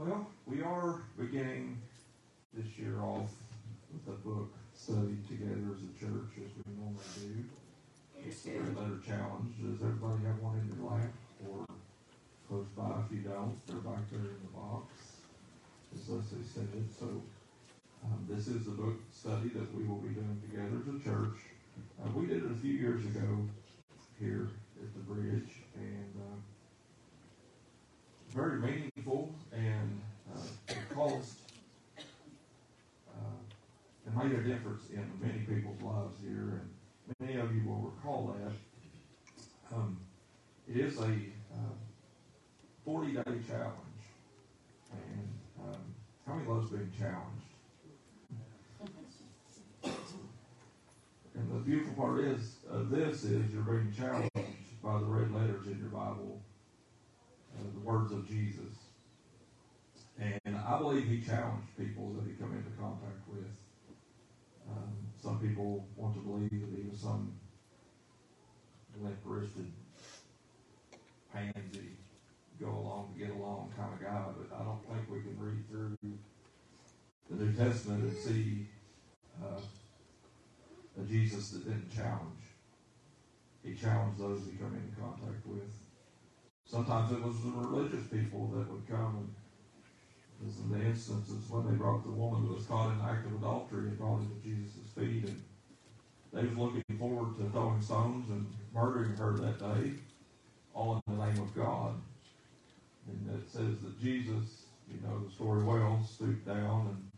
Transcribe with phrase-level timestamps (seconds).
[0.00, 1.76] Well, we are beginning
[2.54, 3.28] this year off
[3.92, 7.44] with a book study together as a church, as we normally do.
[8.24, 9.52] It's a letter challenge.
[9.60, 11.12] Does everybody have one in their lap
[11.44, 11.66] or
[12.48, 13.04] close by?
[13.04, 14.88] If you don't, they're back there in the box,
[15.92, 16.72] as Leslie said.
[16.98, 17.20] So
[18.02, 21.36] um, this is the book study that we will be doing together as a church.
[22.00, 23.44] Uh, we did it a few years ago
[24.18, 24.48] here
[24.80, 26.40] at the bridge, and uh,
[28.32, 30.00] very meaningful and
[30.34, 31.34] uh, caused
[31.98, 32.02] uh,
[34.06, 36.70] it made a difference in many people's lives here, and
[37.20, 38.52] many of you will recall that.
[39.74, 39.98] Um,
[40.68, 41.74] it is a uh,
[42.84, 44.02] 40 day challenge,
[44.92, 45.28] and
[45.62, 45.80] um,
[46.26, 47.26] how many loves being challenged?
[51.34, 54.30] And the beautiful part is of this is you're being challenged
[54.82, 56.49] by the red letters in your Bible, uh,
[57.74, 58.74] the words of Jesus.
[60.18, 63.48] And I believe he challenged people that he come into contact with.
[64.70, 67.32] Um, some people want to believe that he was some
[69.00, 69.72] limp-wristed
[71.32, 71.96] pansy,
[72.60, 75.68] go along to get along kind of guy, but I don't think we can read
[75.70, 75.96] through
[77.30, 78.66] the New Testament and see
[79.42, 79.60] uh,
[81.00, 82.42] a Jesus that didn't challenge.
[83.64, 85.62] He challenged those he come into contact with.
[86.70, 89.34] Sometimes it was the religious people that would come and
[90.42, 93.34] in the instances when they brought the woman who was caught in the act of
[93.34, 95.42] adultery and brought her to Jesus' feet and
[96.32, 99.92] they was looking forward to throwing stones and murdering her that day,
[100.72, 101.94] all in the name of God.
[103.08, 107.10] And it says that Jesus, you know the story well, stooped down and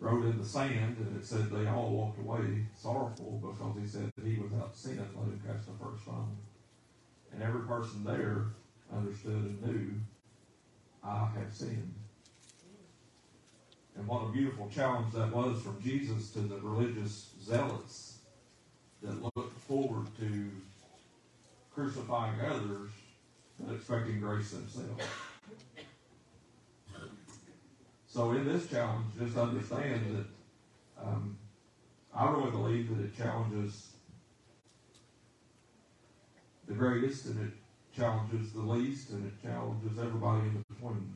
[0.00, 4.10] wrote in the sand, and it said they all walked away sorrowful because he said
[4.16, 6.36] that he without sin let him cast the first stone.
[7.38, 8.46] And every person there
[8.92, 9.90] understood and knew,
[11.04, 11.94] I have sinned.
[13.96, 18.18] And what a beautiful challenge that was from Jesus to the religious zealots
[19.02, 20.50] that looked forward to
[21.72, 22.90] crucifying others
[23.60, 25.04] but expecting grace themselves.
[28.08, 31.38] So in this challenge, just understand that um,
[32.12, 33.87] I really believe that it challenges
[36.68, 37.54] the greatest and it
[37.96, 41.14] challenges the least and it challenges everybody in between.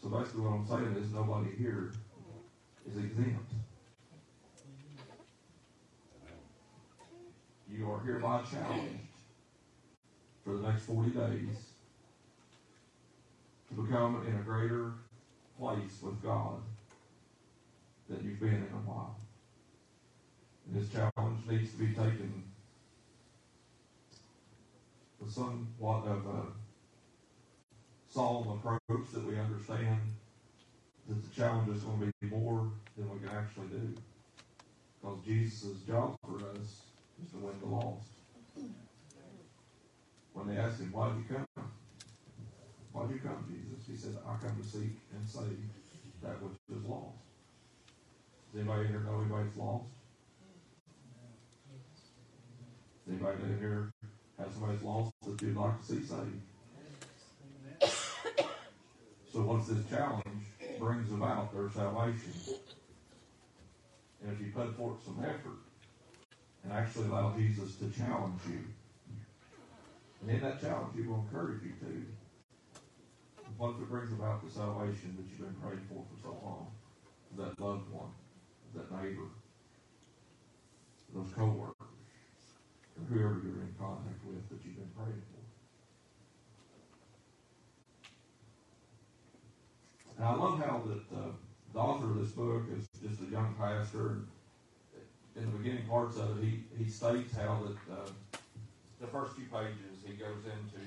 [0.00, 1.92] So basically what I'm saying is nobody here
[2.88, 3.52] is exempt.
[7.70, 9.00] You are hereby challenged
[10.44, 11.56] for the next 40 days
[13.68, 14.92] to become in a greater
[15.58, 16.60] place with God
[18.08, 19.16] than you've been in a while.
[20.66, 22.49] And this challenge needs to be taken
[25.28, 26.46] somewhat of uh, a
[28.12, 30.00] solemn approach that we understand
[31.08, 33.94] that the challenge is going to be more than we can actually do.
[35.00, 36.82] Because Jesus' job for us
[37.22, 38.08] is to win the lost.
[40.32, 41.70] When they asked him, why did you come?
[42.92, 43.86] Why did you come, Jesus?
[43.86, 45.58] He said, I come to seek and save
[46.22, 47.16] that which is lost.
[48.52, 49.84] Does anybody here know anybody's lost?
[53.06, 53.90] Does anybody here
[54.40, 56.40] have somebody's lost that you'd like to see saved?
[59.32, 60.44] So once this challenge
[60.78, 62.32] brings about their salvation,
[64.22, 65.60] and if you put forth some effort
[66.64, 68.60] and actually allow Jesus to challenge you,
[70.20, 72.06] and in that challenge, he will encourage you to.
[73.56, 76.66] once it brings about the salvation that you've been praying for for so long?
[77.36, 78.10] That loved one,
[78.74, 79.28] that neighbor,
[81.14, 81.76] those co-workers,
[82.98, 85.40] or whoever you're contact with that you've been praying for.
[90.16, 91.32] And I love how that uh,
[91.72, 94.18] the author of this book is just a young pastor.
[95.36, 98.10] In the beginning parts of it, he, he states how that uh,
[99.00, 100.86] the first few pages he goes into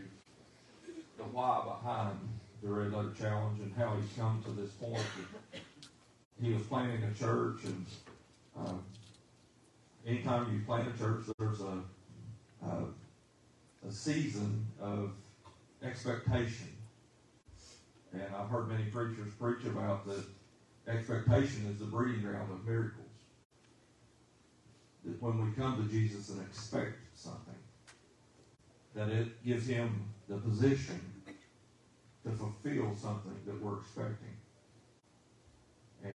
[1.17, 2.19] the why behind
[2.61, 5.01] the Red Letter Challenge and how he's come to this point.
[6.41, 7.85] He was planning a church, and
[8.59, 8.73] uh,
[10.05, 11.79] anytime you plant a church, there's a,
[12.65, 15.11] a a season of
[15.83, 16.69] expectation
[18.13, 20.23] and I've heard many preachers preach about that
[20.87, 23.05] expectation is the breeding ground of miracles.
[25.03, 27.55] That when we come to Jesus and expect something,
[28.95, 31.01] that it gives him the position
[32.23, 34.37] to fulfill something that we're expecting.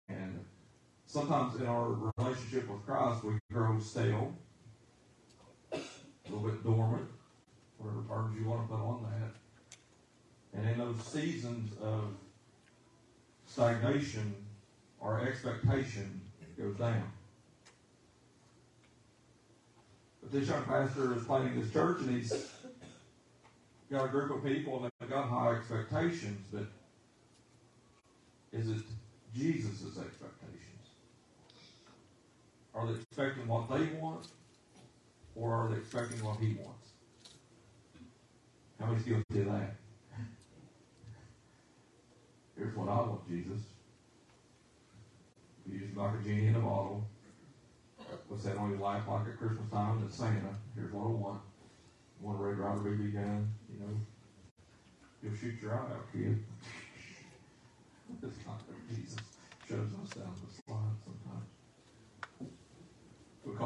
[0.09, 0.45] And
[1.07, 4.33] sometimes in our relationship with Christ, we grow stale,
[6.27, 7.07] a little bit dormant,
[7.77, 12.15] whatever terms you want to put on that And in those seasons of
[13.45, 14.33] stagnation,
[15.01, 16.21] our expectation
[16.57, 17.11] goes down.
[20.21, 22.49] But this young pastor is planning this church and he's
[23.91, 26.65] got a group of people and they've got high expectations, but
[28.51, 28.81] is it
[29.35, 30.61] Jesus' expectations?
[32.73, 34.27] Are they expecting what they want
[35.35, 36.89] or are they expecting what he wants?
[38.79, 39.75] How many guilty of that?
[42.57, 43.61] Here's what I want, Jesus.
[45.67, 47.03] You use like a genie in a bottle.
[48.27, 50.01] What's that on your life like at Christmas time?
[50.01, 50.55] That's Santa.
[50.75, 51.41] Here's what I want.
[52.21, 53.49] I want a Red Ryder BB gun.
[53.71, 53.93] You know,
[55.21, 56.43] you'll shoot your eye out, kid.
[58.23, 59.19] it's not Jesus
[59.67, 61.49] shows us down the slide sometimes.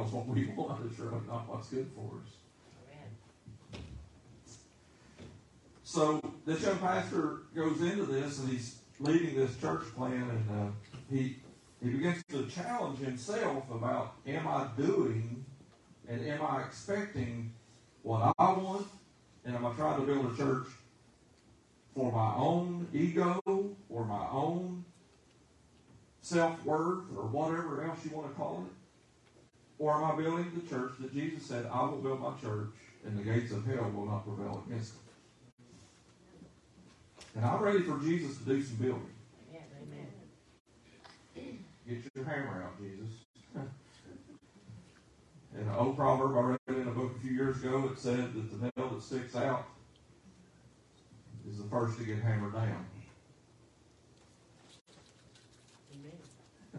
[0.07, 2.33] What we want is really not what's good for us.
[5.83, 10.71] So this young pastor goes into this and he's leading this church plan and uh,
[11.09, 11.37] he
[11.81, 15.43] he begins to challenge himself about am I doing
[16.07, 17.53] and am I expecting
[18.03, 18.85] what I want
[19.45, 20.67] and am I trying to build a church
[21.95, 23.41] for my own ego
[23.89, 24.85] or my own
[26.21, 28.78] self worth or whatever else you want to call it?
[29.79, 32.67] Or am I building the church that Jesus said, I will build my church
[33.05, 34.99] and the gates of hell will not prevail against it?
[37.35, 39.13] And I'm ready for Jesus to do some building.
[39.51, 40.07] Yes, amen.
[41.87, 43.09] Get your hammer out, Jesus.
[45.55, 48.33] In an old proverb I read in a book a few years ago, it said
[48.33, 49.65] that the nail that sticks out
[51.49, 52.85] is the first to get hammered down.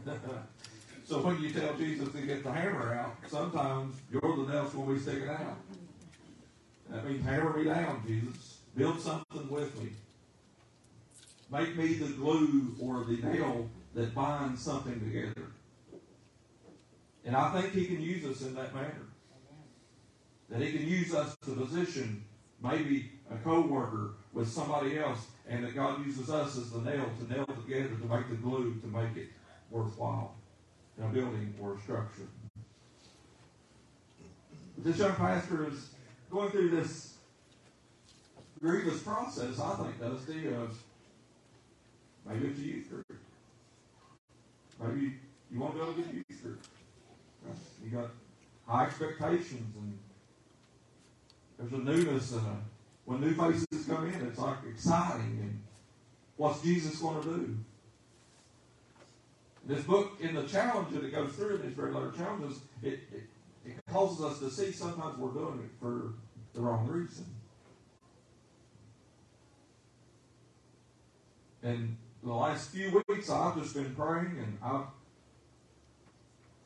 [0.06, 0.42] Amen.
[1.10, 4.86] so when you tell Jesus to get the hammer out, sometimes you're the nail's going
[4.86, 5.56] to be sticking out.
[6.88, 8.58] That means hammer me down, Jesus.
[8.76, 9.90] Build something with me.
[11.50, 15.48] Make me the glue or the nail that binds something together.
[17.24, 19.08] And I think he can use us in that manner.
[20.48, 22.24] That he can use us to position
[22.62, 27.32] maybe a co-worker with somebody else, and that God uses us as the nail to
[27.32, 29.30] nail together to make the glue to make it
[29.70, 30.36] worthwhile
[30.98, 32.28] a building or a structure.
[34.78, 35.90] This young pastor is
[36.30, 37.14] going through this
[38.60, 40.78] grievous process, I think, Dusty, of
[42.26, 43.20] maybe it's a youth group.
[44.82, 45.14] Maybe
[45.50, 46.62] you want to build a good youth group.
[47.84, 48.10] You got
[48.66, 49.98] high expectations and
[51.58, 52.56] there's a newness and a,
[53.04, 55.62] when new faces come in, it's like exciting and
[56.36, 57.58] what's Jesus going to do?
[59.70, 62.98] This book, in the challenge that it goes through in these red letter challenges, it,
[63.14, 63.22] it,
[63.64, 66.14] it causes us to see sometimes we're doing it for
[66.54, 67.24] the wrong reason.
[71.62, 74.86] And the last few weeks, I've just been praying, and I've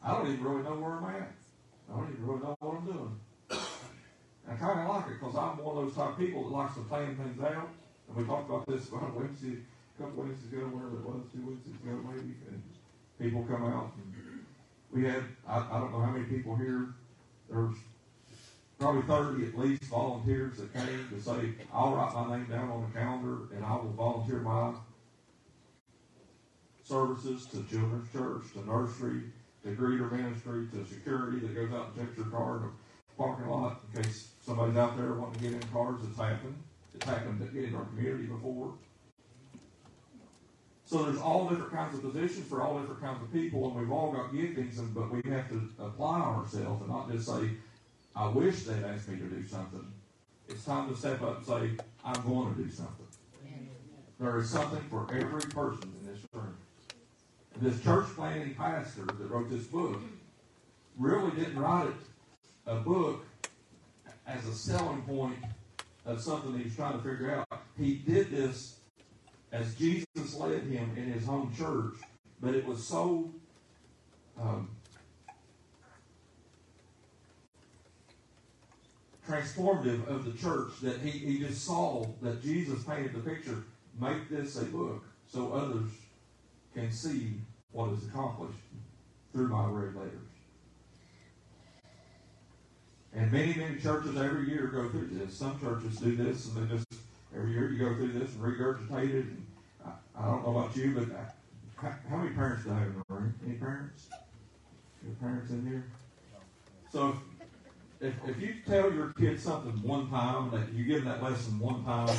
[0.03, 1.33] I don't even really know where I'm at.
[1.93, 3.21] I don't even really know what I'm doing.
[3.51, 6.57] And I kind of like it because I'm one of those type of people that
[6.57, 7.69] likes to plan things out.
[8.09, 11.45] And we talked about this about Wednesday, a couple Wednesdays ago, wherever it was, two
[11.45, 12.33] Wednesdays ago maybe.
[12.49, 12.63] And
[13.21, 13.93] people come out.
[14.93, 16.95] We had, I, I don't know how many people here.
[17.51, 17.75] There's
[18.79, 22.83] probably 30 at least volunteers that came to say, I'll write my name down on
[22.83, 24.75] the calendar and I will volunteer my
[26.83, 29.23] services to children's church, to nursery,
[29.65, 32.69] to greeter ministry, to security that goes out and checks your car in the
[33.17, 36.01] parking lot in case somebody's out there wanting to get in cars.
[36.09, 36.57] It's happened.
[36.95, 38.75] It's happened in our community before.
[40.87, 43.91] So there's all different kinds of positions for all different kinds of people, and we've
[43.91, 47.51] all got giftings, and, but we have to apply ourselves and not just say,
[48.15, 49.87] I wish they'd asked me to do something.
[50.49, 53.07] It's time to step up and say, I'm going to do something.
[54.21, 56.57] There is something for every person in this room.
[57.61, 60.01] This church planting pastor that wrote this book
[60.99, 61.95] really didn't write it
[62.67, 63.25] a book
[64.27, 65.37] as a selling point
[66.07, 67.63] of something he was trying to figure out.
[67.77, 68.74] He did this
[69.55, 71.95] as Jesus led him in his home church,
[72.41, 73.31] but it was so
[74.41, 74.69] um,
[79.29, 83.63] transformative of the church that he, he just saw that Jesus painted the picture.
[84.01, 85.93] Make this a book so others
[86.75, 87.35] can see
[87.71, 88.59] what is accomplished
[89.33, 90.19] through my red letters.
[93.15, 95.33] And many, many churches every year go through this.
[95.33, 97.04] Some churches do this, and they just
[97.37, 99.25] every year you go through this and regurgitate it.
[99.25, 99.47] And
[99.85, 101.25] I, I don't know about you, but I,
[101.77, 103.35] how, how many parents do I have in the room?
[103.47, 104.09] Any parents?
[105.05, 105.85] Any parents in here?
[106.93, 107.17] So
[108.01, 111.23] if, if, if you tell your kid something one time, that you give them that
[111.23, 112.17] lesson one time,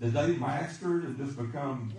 [0.00, 1.92] Did they master it and just become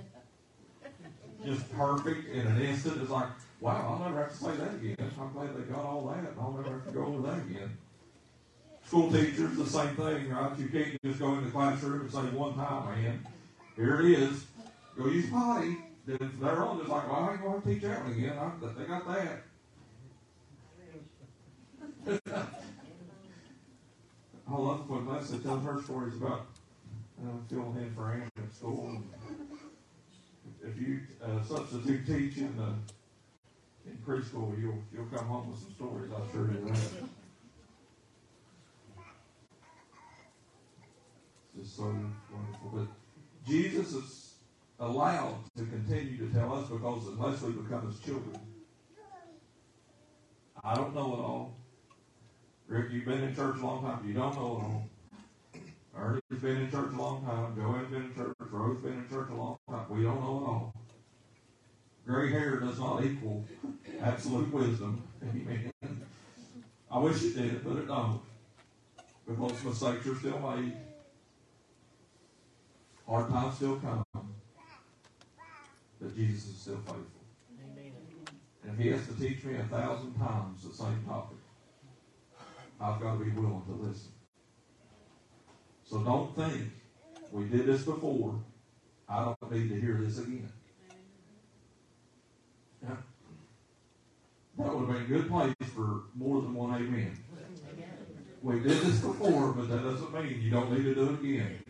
[1.45, 3.01] just perfect in an instant?
[3.01, 3.29] It's like,
[3.61, 4.97] wow, I'll never have to say that again.
[5.17, 7.77] I'm glad they got all that, I'll never have to go over that again.
[8.93, 10.51] School teachers, the same thing, right?
[10.59, 13.25] You can't just go in the classroom and say one time, man,
[13.75, 14.45] here it is,
[14.95, 15.77] go use potty.
[16.05, 18.37] Then they're on just like, well, I ain't going to teach that one again.
[18.37, 19.07] I, they got
[22.05, 22.45] that.
[24.47, 26.45] I love when Leslie tells her stories about
[27.19, 29.01] uh, filling in for Anna at school.
[30.63, 32.55] If you uh, substitute teach in,
[33.87, 36.11] in preschool, you'll you'll come home with some stories.
[36.11, 36.71] I sure do
[41.57, 42.71] Just so wonderful.
[42.73, 42.87] But
[43.47, 44.33] Jesus is
[44.79, 48.39] allowed to continue to tell us because unless we become his children,
[50.63, 51.57] I don't know it all.
[52.67, 54.07] Rick, you've been in church a long time.
[54.07, 54.89] You don't know it all.
[55.95, 57.55] Ernie's been in church a long time.
[57.55, 58.33] Joanne's been in church.
[58.39, 59.85] Rose's been in church a long time.
[59.89, 60.73] We don't know it all.
[62.05, 63.45] Gray hair does not equal
[64.01, 65.03] absolute wisdom.
[65.23, 65.71] Amen.
[66.89, 68.21] I wish it did, but it don't.
[69.27, 70.73] Because mistakes are still made.
[73.07, 74.03] Hard times still come.
[76.01, 77.05] But Jesus is still faithful.
[78.63, 81.37] And if he has to teach me a thousand times the same topic,
[82.79, 84.11] I've got to be willing to listen.
[85.85, 86.71] So don't think
[87.31, 88.39] we did this before.
[89.07, 90.51] I don't need to hear this again.
[92.81, 92.95] Yeah.
[94.57, 97.17] That would have been a good place for more than one amen.
[98.41, 101.62] We did this before, but that doesn't mean you don't need to do it again.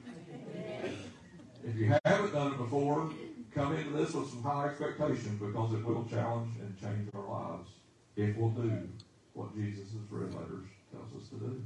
[1.66, 3.10] If you haven't done it before,
[3.54, 7.70] come into this with some high expectations because it will challenge and change our lives
[8.16, 8.88] if we'll do
[9.34, 11.64] what Jesus' red letters tells us to do.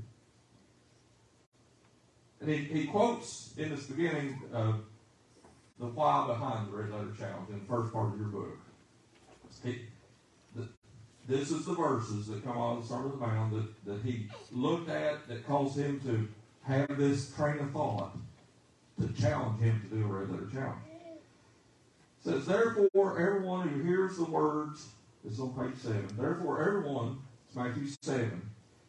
[2.42, 4.74] And he, he quotes in this beginning uh,
[5.80, 8.58] the why behind the red letter challenge in the first part of your book.
[9.64, 9.82] He,
[10.56, 10.68] the,
[11.28, 14.02] this is the verses that come out of the Sermon of the Mount that, that
[14.04, 16.28] he looked at that caused him to
[16.62, 18.16] have this train of thought
[19.00, 20.82] to challenge him to do a letter challenge.
[20.90, 24.88] It says, Therefore, everyone who hears the words,
[25.26, 28.42] is on page 7, therefore, everyone, it's Matthew 7,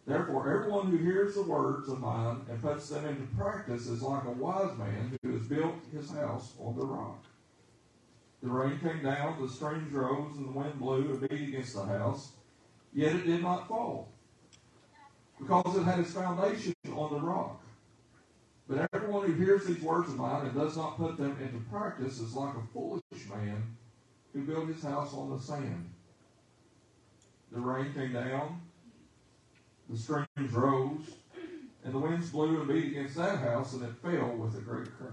[0.09, 4.25] Therefore, everyone who hears the words of mine and puts them into practice is like
[4.25, 7.23] a wise man who has built his house on the rock.
[8.43, 11.85] The rain came down, the streams rose, and the wind blew and beat against the
[11.85, 12.31] house,
[12.95, 14.09] yet it did not fall,
[15.38, 17.61] because it had its foundation on the rock.
[18.69, 22.21] But everyone who hears these words of mine and does not put them into practice
[22.21, 23.77] is like a foolish man
[24.33, 25.91] who built his house on the sand.
[27.51, 28.61] The rain came down,
[29.89, 31.15] the streams rose,
[31.83, 34.89] and the winds blew and beat against that house, and it fell with a great
[34.99, 35.13] crash.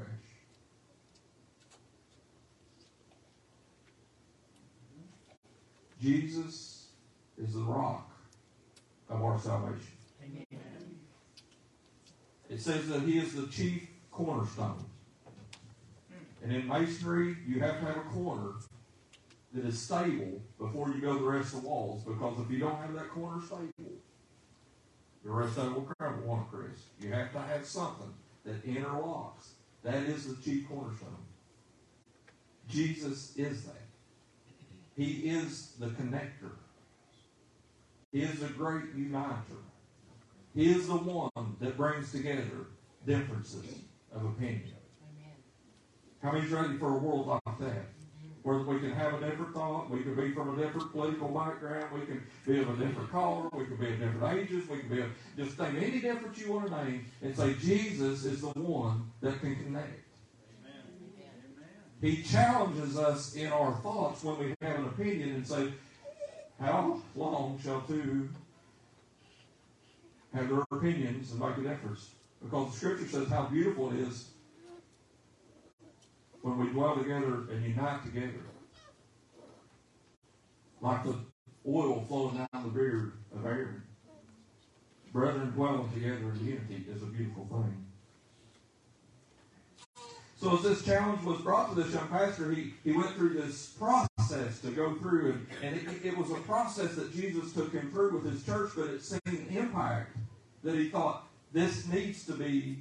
[6.01, 6.87] Jesus
[7.37, 8.11] is the rock
[9.09, 9.93] of our salvation.
[10.21, 10.64] Amen.
[12.49, 14.85] It says that he is the chief cornerstone.
[16.43, 18.53] And in masonry, you have to have a corner
[19.53, 22.77] that is stable before you go the rest of the walls, because if you don't
[22.77, 23.93] have that corner stable,
[25.23, 26.83] the rest of it will crumble, won't Chris?
[26.99, 28.13] You have to have something
[28.45, 29.53] that interlocks.
[29.83, 31.09] That is the chief cornerstone.
[32.69, 33.81] Jesus is that.
[34.95, 36.51] He is the connector.
[38.11, 39.63] He is a great uniter.
[40.55, 42.67] He is the one that brings together
[43.05, 43.65] differences
[44.13, 44.71] of opinion.
[46.23, 47.85] How many many's ready for a world like that?
[48.45, 49.89] where we can have a different thought.
[49.89, 51.87] We can be from a different political background.
[51.91, 53.49] We can be of a different color.
[53.51, 54.69] We can be of different ages.
[54.69, 58.23] We can be of, just name any difference you want to name and say Jesus
[58.23, 60.05] is the one that can connect.
[62.01, 65.73] He challenges us in our thoughts when we have an opinion and say,
[66.59, 68.29] How long shall two
[70.35, 72.11] have their opinions and make a difference?
[72.43, 74.29] Because the scripture says how beautiful it is
[76.41, 78.43] when we dwell together and unite together.
[80.81, 81.15] Like the
[81.67, 83.81] oil flowing down the beard of Aaron.
[85.11, 87.85] Brethren dwelling together in unity is a beautiful thing.
[90.37, 93.67] So as this challenge was brought to this young pastor, he, he went through this
[93.69, 97.89] process to go through, and, and it, it was a process that Jesus took him
[97.91, 100.15] through with his church, but it seemed an impact
[100.65, 102.79] that he thought this needs to be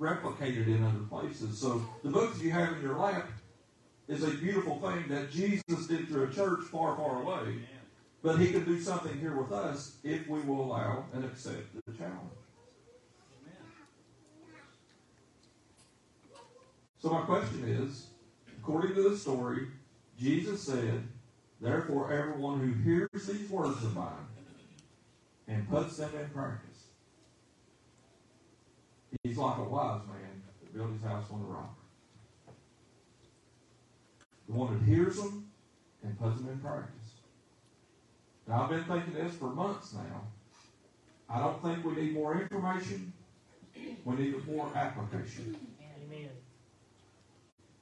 [0.00, 1.58] replicated in other places.
[1.58, 3.28] So the books you have in your lap
[4.08, 7.60] is a beautiful thing that Jesus did through a church far, far away.
[8.22, 11.92] But he can do something here with us if we will allow and accept the
[11.92, 12.16] challenge.
[17.00, 18.06] So my question is,
[18.58, 19.68] according to the story,
[20.18, 21.06] Jesus said,
[21.60, 24.26] Therefore everyone who hears these words of mine
[25.46, 26.67] and puts them in practice.
[29.22, 31.74] He's like a wise man that built his house on the rock.
[34.48, 35.50] The one that hears them
[36.02, 36.94] and puts them in practice.
[38.46, 40.22] Now, I've been thinking this for months now.
[41.28, 43.12] I don't think we need more information.
[44.04, 45.56] We need more application.
[46.06, 46.30] Amen.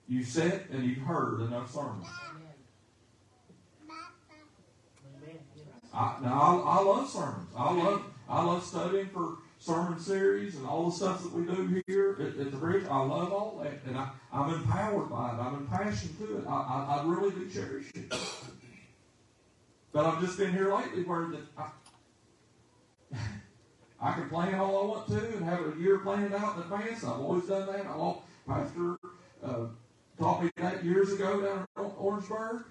[0.09, 2.07] You sit and you've heard enough sermons.
[2.31, 2.43] Amen.
[5.95, 7.49] I, now, I, I love sermons.
[7.57, 11.83] I love I love studying for sermon series and all the stuff that we do
[11.89, 12.85] here at, at the bridge.
[12.89, 15.41] I love all that, and I, I'm empowered by it.
[15.41, 16.45] I'm impassioned to it.
[16.47, 18.15] I, I, I really do cherish it.
[19.93, 21.71] But I've just been here lately where that I,
[24.01, 27.03] I can plan all I want to and have a year planned out in advance.
[27.03, 27.87] I've always done that.
[27.87, 28.99] I want Pastor
[29.43, 29.67] uh,
[30.19, 32.65] taught me that years ago down in Orangeburg.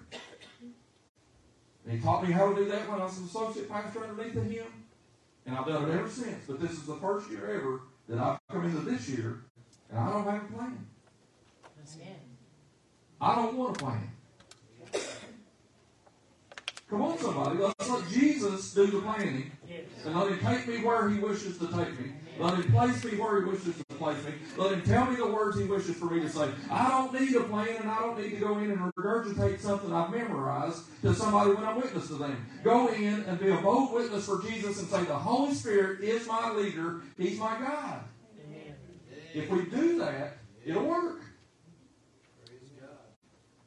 [1.84, 4.36] And he taught me how to do that when I was an associate pastor underneath
[4.36, 4.85] of him.
[5.46, 6.44] And I've done it ever since.
[6.46, 9.44] But this is the first year ever that I've come into this year
[9.90, 10.86] and I don't have a plan.
[13.20, 14.10] I don't want a plan.
[16.88, 17.58] Come on, somebody.
[17.58, 19.50] Let's let Jesus do the planning.
[20.04, 22.12] And let him take me where he wishes to take me.
[22.38, 24.32] Let him place me where he wishes to place me.
[24.56, 26.50] Let him tell me the words he wishes for me to say.
[26.70, 29.92] I don't need a plan and I don't need to go in and regurgitate something
[29.92, 32.46] I've memorized to somebody when I'm witness to them.
[32.62, 36.26] Go in and be a bold witness for Jesus and say, The Holy Spirit is
[36.26, 37.00] my leader.
[37.16, 38.00] He's my God.
[38.44, 38.74] Amen.
[39.32, 41.22] If we do that, it'll work.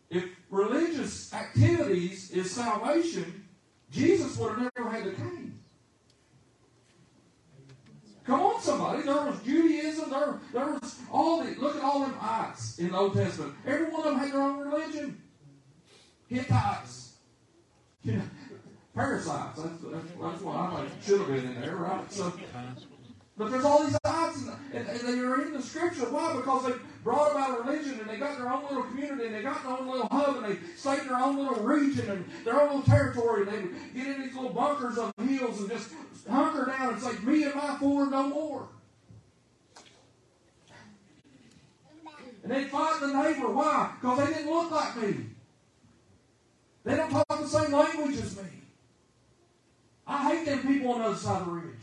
[0.09, 3.47] If religious activities is salvation,
[3.91, 5.59] Jesus would have never had to come.
[8.29, 8.98] Come on, somebody.
[9.09, 10.11] There was Judaism.
[10.11, 11.55] There, there was all the.
[11.59, 13.55] Look at all them ites in the Old Testament.
[13.65, 15.19] Every one of them had their own religion.
[16.27, 17.13] Hittites.
[18.03, 18.21] You know,
[18.93, 19.59] parasites.
[19.59, 22.11] That's, that's, that's what I think should have been in there, right?
[22.11, 22.31] So,
[23.35, 26.05] but there's all these ites, and, and, they are in the scripture.
[26.05, 26.35] Why?
[26.35, 29.41] Because they brought about a religion, and they got their own little community, and they
[29.41, 32.61] got their own little hub, and they stayed in their own little region, and their
[32.61, 35.89] own little territory, and they would get in these little bunkers on hills and just
[36.29, 38.67] hunker down and say, me and my four, no more.
[42.49, 43.47] And they'd fight the neighbor.
[43.47, 43.91] Why?
[44.01, 45.25] Because they didn't look like me.
[46.83, 48.49] They don't talk the same language as me.
[50.07, 51.75] I hate them people on the other side of the ridge.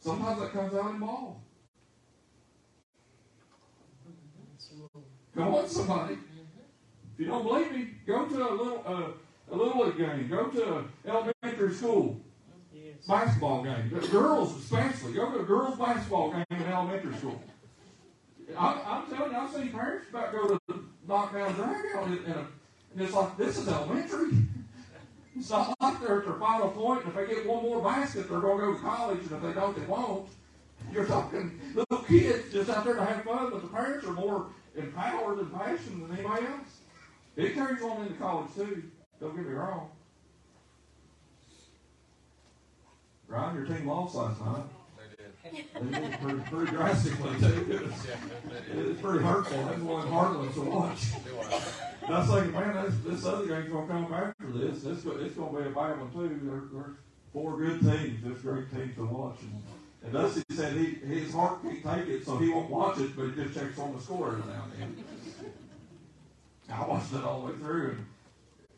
[0.00, 1.40] Sometimes that comes out in ball.
[5.34, 6.14] Come on, somebody.
[7.14, 10.28] If you don't believe me, go to a little uh, a little league game.
[10.28, 12.20] Go to elementary school.
[13.06, 13.88] Basketball game.
[14.10, 15.12] Girls especially.
[15.12, 17.40] Go to a girls basketball game in elementary school.
[18.58, 22.18] I'm, I'm telling you, I've seen parents about go to the knockdown drag out and,
[22.26, 22.46] and,
[22.92, 24.30] and it's like this is elementary.
[25.36, 28.30] It's not like they're at their final point, and if they get one more basket,
[28.30, 30.28] they're going to go to college, and if they don't, they won't.
[30.92, 34.46] You're talking little kids just out there to have fun, but the parents are more
[34.76, 36.78] empowered and passionate than anybody else.
[37.36, 38.84] It carries on into college too.
[39.20, 39.90] Don't get me wrong.
[43.28, 44.64] Ryan, your team lost last night.
[44.96, 45.64] They did.
[45.90, 47.72] They did pretty, pretty drastically too.
[47.72, 49.64] It was, Yeah, it was pretty hurtful.
[49.64, 51.12] That's one Heartland to watch.
[51.12, 51.62] they did.
[52.02, 54.82] And I was thinking, man, this, this other game's gonna come after this.
[54.82, 56.40] This it's gonna be a bad one too.
[56.42, 56.96] There, there's
[57.32, 58.22] four good teams.
[58.24, 59.38] There's great teams to watch.
[59.42, 59.62] And,
[60.04, 63.26] and Dusty said he his heart can't take it, so he won't watch it, but
[63.26, 65.04] he just checks on the score every now and then.
[66.70, 68.06] I watched it all the way through, and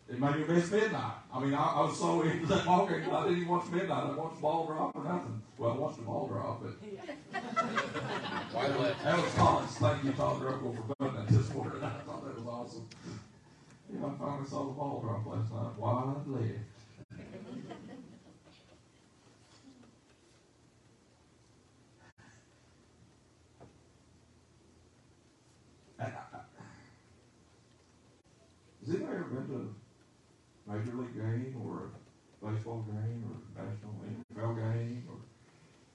[0.09, 1.15] it made me miss midnight.
[1.33, 4.05] I mean, I, I was so into that ball game, I didn't even watch midnight.
[4.05, 5.43] I watched the ball drop or nothing.
[5.59, 6.75] Well, I watched the ball drop, but
[8.55, 9.05] Wide left.
[9.05, 9.71] that was Collins.
[9.79, 11.73] Thank you, Todd Druckle, for putting that this morning.
[11.83, 12.89] I thought that was awesome.
[13.93, 15.79] Yeah, I finally saw the ball drop last night.
[15.79, 16.59] Wide left.
[25.99, 26.41] I- I- I-
[28.85, 29.69] Has anybody ever been to a
[30.67, 31.91] major league game or
[32.43, 35.17] a baseball game or national NFL game or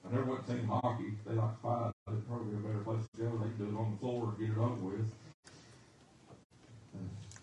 [0.04, 1.14] I never went to see hockey.
[1.26, 1.92] They like fight.
[2.08, 3.38] It'd probably a better place to go.
[3.38, 5.12] They can do it on the floor and get it over with.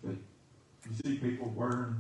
[0.04, 0.16] But
[0.86, 1.96] you see people wearing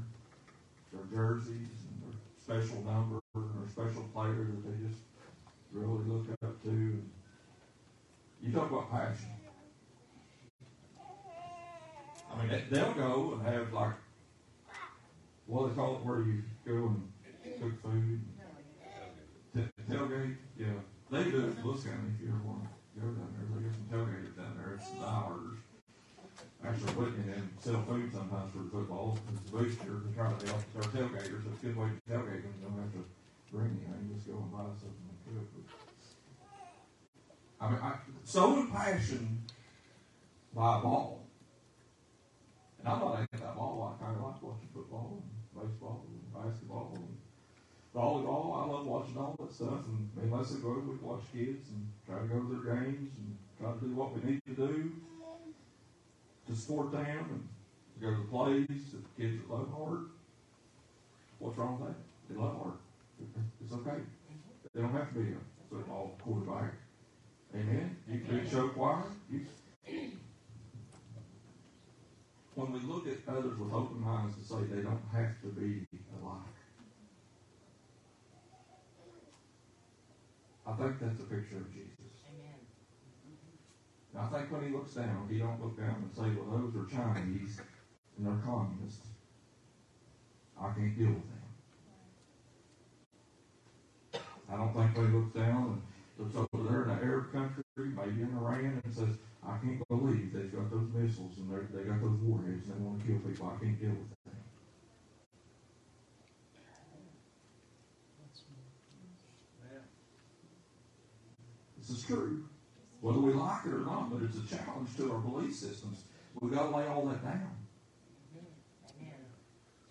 [0.92, 5.02] their jerseys and their special number and their special player that they just
[5.72, 7.02] really look up to.
[8.42, 9.30] You talk about passion.
[12.32, 13.94] I mean, they'll go and have like,
[15.50, 17.12] what do they call it, where you go and
[17.60, 18.22] cook food.
[19.56, 20.78] T- Tailgate, yeah.
[21.10, 23.50] They do it in Bliss County if you ever want to go down there.
[23.50, 24.78] They got some tailgaters down there.
[24.78, 25.58] It's dollars.
[26.64, 29.18] Actually, Whitney and sell food sometimes for football.
[29.34, 31.42] It's a booster to try to help their tailgaters.
[31.50, 32.54] It's a good way to tailgate them.
[32.62, 33.04] You don't have to
[33.52, 34.14] bring anything.
[34.14, 35.50] Just go and buy something and cook.
[35.50, 35.66] But,
[37.66, 39.52] I mean, I, so impassioned
[40.54, 41.26] by a ball.
[42.78, 43.98] And I'm not into that ball.
[43.98, 47.18] I kind of like watching football and baseball basketball and
[47.96, 48.64] volleyball.
[48.64, 49.86] I love watching all that stuff.
[49.88, 53.12] And me and Leslie go, we watch kids and try to go to their games
[53.18, 54.92] and try to do what we need to do
[56.48, 57.48] to support them and
[57.96, 58.92] to go to the plays.
[58.92, 60.06] The kids that love hard.
[61.40, 61.96] What's wrong with that?
[62.30, 62.74] They love hard.
[63.64, 64.02] It's okay.
[64.74, 66.74] They don't have to be a football quarterback.
[67.56, 67.98] Amen.
[68.08, 69.04] You can be a show choir.
[69.32, 69.46] You,
[72.60, 75.88] when we look at others with open minds to say they don't have to be
[76.20, 76.58] alike,
[80.68, 82.20] I think that's a picture of Jesus.
[82.28, 82.60] Amen.
[83.24, 84.18] Mm-hmm.
[84.18, 86.76] And I think when he looks down, he don't look down and say, well, those
[86.76, 87.62] are Chinese
[88.18, 89.08] and they're communists.
[90.62, 91.40] I can't deal with them.
[94.52, 95.82] I don't think when he looks down and
[96.18, 99.16] looks over there in an Arab country, maybe in Iran, and says,
[99.50, 103.02] I can't believe they've got those missiles and they got those warheads and they want
[103.02, 103.54] to kill people.
[103.56, 104.34] I can't deal with that.
[111.80, 112.44] This is true.
[113.02, 116.04] Whether we like it or not, but it's a challenge to our belief systems.
[116.40, 117.56] We've got to lay all that down.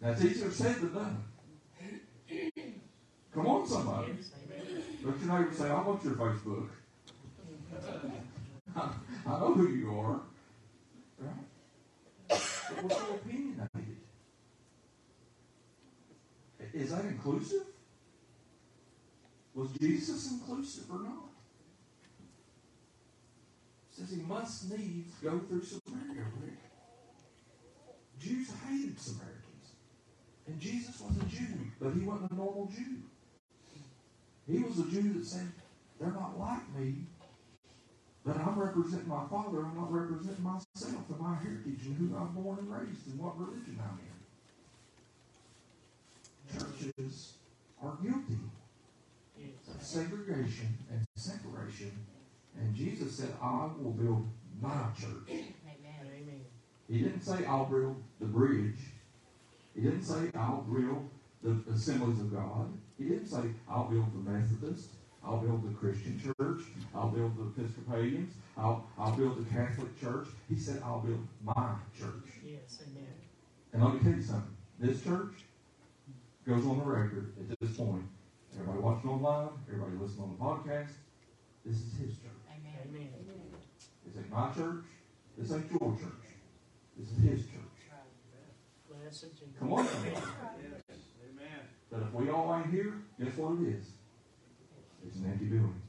[0.01, 1.25] Now, it's easier said than done.
[3.35, 4.13] Come on, somebody.
[5.03, 6.69] Let your neighbor say, I want your Facebook.
[9.27, 10.21] I, know who you are.
[11.19, 11.35] Right?
[12.29, 13.97] But we're so opinionated.
[16.75, 17.63] Is that inclusive?
[19.55, 21.29] Was Jesus inclusive or not?
[23.91, 26.27] Says he must needs go through Samaria,
[28.21, 29.45] Jews hated Samaritans.
[30.47, 32.99] And Jesus was a Jew, but he wasn't a normal Jew.
[34.47, 35.49] He was a Jew that said,
[36.01, 37.07] they're not like me,
[38.29, 42.35] but I'm representing my father, I'm not representing myself and my heritage and who I'm
[42.35, 43.99] born and raised and what religion I'm
[46.53, 46.93] in.
[46.93, 47.33] Churches
[47.83, 48.37] are guilty
[49.75, 51.93] of segregation and separation.
[52.59, 54.29] And Jesus said, I will build
[54.61, 55.31] my church.
[55.31, 55.55] Amen.
[55.67, 56.45] Amen.
[56.91, 58.79] He didn't say, I'll build the bridge.
[59.75, 61.09] He didn't say, I'll build
[61.43, 62.75] the assemblies of God.
[62.99, 64.91] He didn't say, I'll build the Methodist.
[65.25, 66.63] I'll build the Christian church.
[66.95, 68.35] I'll build the Episcopalians.
[68.57, 70.29] I'll, I'll build the Catholic church.
[70.49, 72.25] He said, I'll build my church.
[72.45, 73.13] Yes, amen.
[73.73, 74.57] And let me tell you something.
[74.79, 75.35] This church
[76.47, 78.05] goes on the record at this point.
[78.55, 80.91] Everybody watching online, everybody listening on the podcast,
[81.65, 82.41] this is his church.
[82.49, 82.73] Amen.
[82.89, 83.09] Amen.
[84.07, 84.85] This ain't my church.
[85.37, 86.29] This ain't your church.
[86.97, 87.63] This is his church.
[89.59, 90.17] Come on, somebody.
[90.17, 91.61] Amen.
[91.91, 93.87] But if we all ain't here, guess what it is?
[95.09, 95.83] It's an empty building.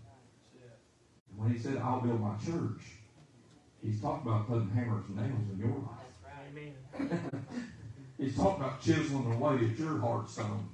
[1.32, 2.82] And when he said, I'll build my church,
[3.84, 6.00] he's talking about putting hammers and nails in your life.
[6.98, 7.42] That's right.
[8.18, 10.68] He's talking about chiseling away at your heart stone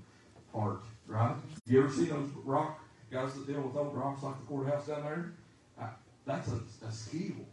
[0.52, 1.36] heart, right?
[1.68, 2.80] You ever see those rock
[3.12, 5.34] guys that deal with old rocks like the courthouse down there?
[5.80, 5.90] Uh,
[6.26, 7.46] that's a, a skill.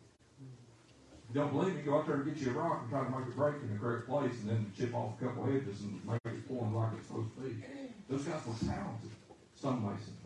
[1.28, 3.04] If you don't believe me, go out there and get you a rock and try
[3.04, 5.82] to make it break in the correct place and then chip off a couple edges
[5.82, 7.56] and make it form like it's supposed to be.
[8.08, 9.10] Those guys were talented.
[9.60, 10.21] Stonemasons.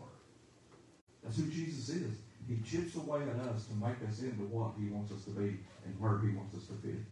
[1.27, 2.13] That's who Jesus is.
[2.47, 5.59] He chips away at us to make us into what he wants us to be
[5.83, 7.03] and where he wants us to fit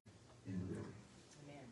[0.47, 0.95] in the building.
[1.43, 1.65] Amen.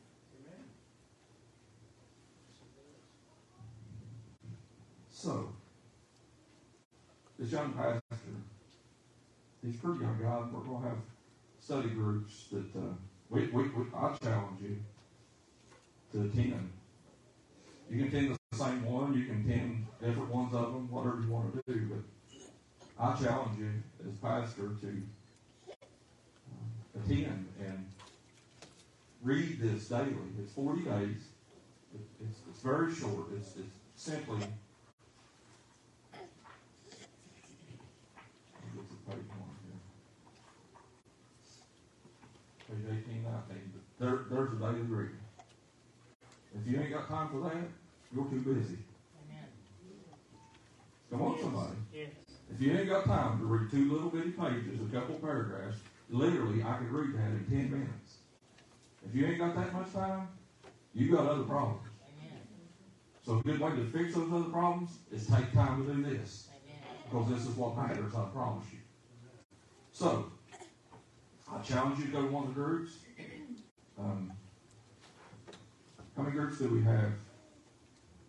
[5.09, 5.53] So,
[7.39, 8.01] this young pastor,
[9.63, 10.43] he's a pretty young guy.
[10.51, 10.97] We're going to have
[11.61, 12.93] study groups that uh,
[13.29, 14.77] we, we, we, I challenge you
[16.11, 16.71] to attend.
[17.89, 21.31] You can attend the same one, you can attend different ones of them, whatever you
[21.31, 22.12] want to do, but
[23.03, 23.69] I challenge you
[24.07, 25.03] as pastor to
[25.69, 25.73] uh,
[27.03, 27.85] attend and
[29.21, 30.15] read this daily.
[30.41, 31.17] It's 40 days.
[31.93, 33.25] It, it's, it's very short.
[33.35, 34.37] It's, it's simply
[36.13, 36.21] I'll
[38.73, 39.79] get to page one here.
[42.69, 45.19] Page eighteen, nineteen, there, there's a daily reading.
[46.55, 47.67] If you ain't got time for that,
[48.15, 48.77] you're too busy.
[49.27, 49.49] Amen.
[51.11, 51.75] Come on, somebody.
[51.93, 52.32] Yes.
[52.53, 55.77] If you ain't got time to read two little bitty pages, a couple paragraphs,
[56.09, 58.17] literally, I could read that in ten minutes.
[59.05, 60.27] If you ain't got that much time,
[60.93, 61.81] you got other problems.
[62.07, 62.39] Amen.
[63.25, 66.49] So a good way to fix those other problems is take time to do this.
[66.51, 66.81] Amen.
[67.05, 68.79] because this is what matters, I promise you.
[69.91, 70.31] So,
[71.51, 72.93] I challenge you to go to one of the groups.
[73.99, 74.31] Um,
[76.15, 77.11] how many groups do we have?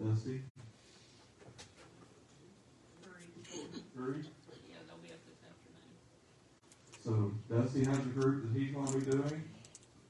[0.03, 0.43] Dusty?
[3.95, 4.23] Three?
[4.69, 5.95] Yeah, they'll be up this afternoon.
[7.05, 9.45] So Dusty has a group that he's gonna be doing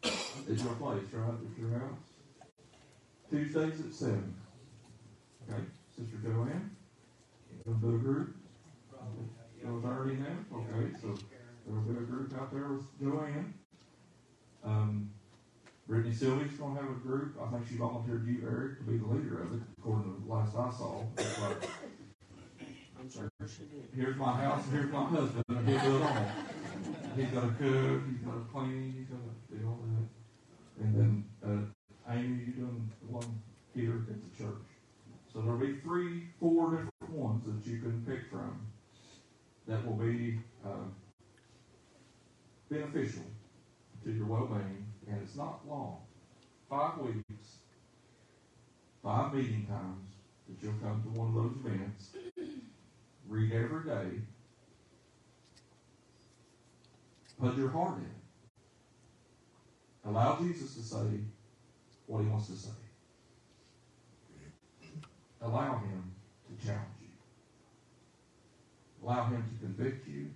[0.04, 1.98] at your place, right, at your house?
[3.30, 4.34] Tuesdays at seven.
[5.50, 5.62] Okay,
[5.96, 6.70] Sister Joanne,
[7.50, 8.36] you gonna do a group?
[9.62, 11.14] Joe's already now, okay, so
[11.66, 13.52] there'll be a group out there with Joanne.
[14.64, 15.10] Um,
[15.86, 19.06] Brittany Sylvia's gonna have a group, I think she volunteered you, Eric, to be the
[19.06, 21.04] leader of it, according to the last I saw.
[21.18, 21.68] Like,
[22.98, 23.33] I'm sure she did.
[23.94, 26.26] Here's my house, here's my husband, and he'll do it all.
[27.16, 30.84] He's gonna cook, he's gonna clean, he's gonna do all that.
[30.84, 33.42] And then, uh, Amy, you doing the one
[33.74, 34.66] here at the church.
[35.32, 38.66] So there'll be three, four different ones that you can pick from
[39.66, 40.88] that will be, uh,
[42.68, 43.24] beneficial
[44.04, 45.98] to your well-being, and it's not long.
[46.68, 47.58] Five weeks,
[49.02, 50.08] five meeting times
[50.48, 52.16] that you'll come to one of those events
[53.28, 54.08] read every day,
[57.40, 58.14] put your heart in.
[60.10, 61.20] Allow Jesus to say
[62.06, 62.70] what he wants to say.
[65.40, 66.12] Allow him
[66.48, 67.08] to challenge you.
[69.02, 70.30] Allow him to convict you.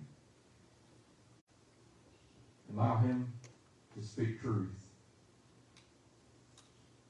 [2.73, 3.33] Allow him
[3.95, 4.69] to speak truth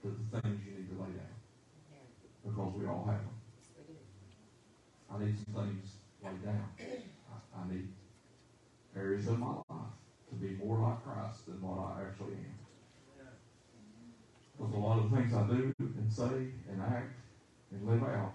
[0.02, 1.36] to the things you need to lay down.
[2.46, 3.38] Because we all have them.
[5.20, 6.70] I need some things laid down.
[6.80, 7.88] I, I need
[8.96, 9.92] areas of my life
[10.30, 12.56] to be more like Christ than what I actually am.
[14.58, 17.16] Because a lot of the things I do and say and act
[17.72, 18.34] and live out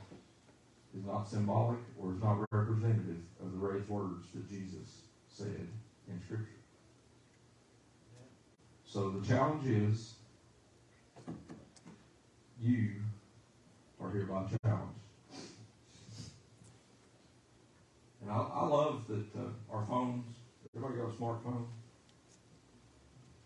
[0.96, 5.68] is not symbolic or is not representative of the raised words that Jesus said
[6.08, 6.48] in Scripture.
[8.86, 10.14] So the challenge is
[12.60, 12.92] you
[14.00, 14.94] are hereby challenged.
[18.24, 20.24] And I, I love that uh, our phones,
[20.74, 21.66] everybody got a smartphone?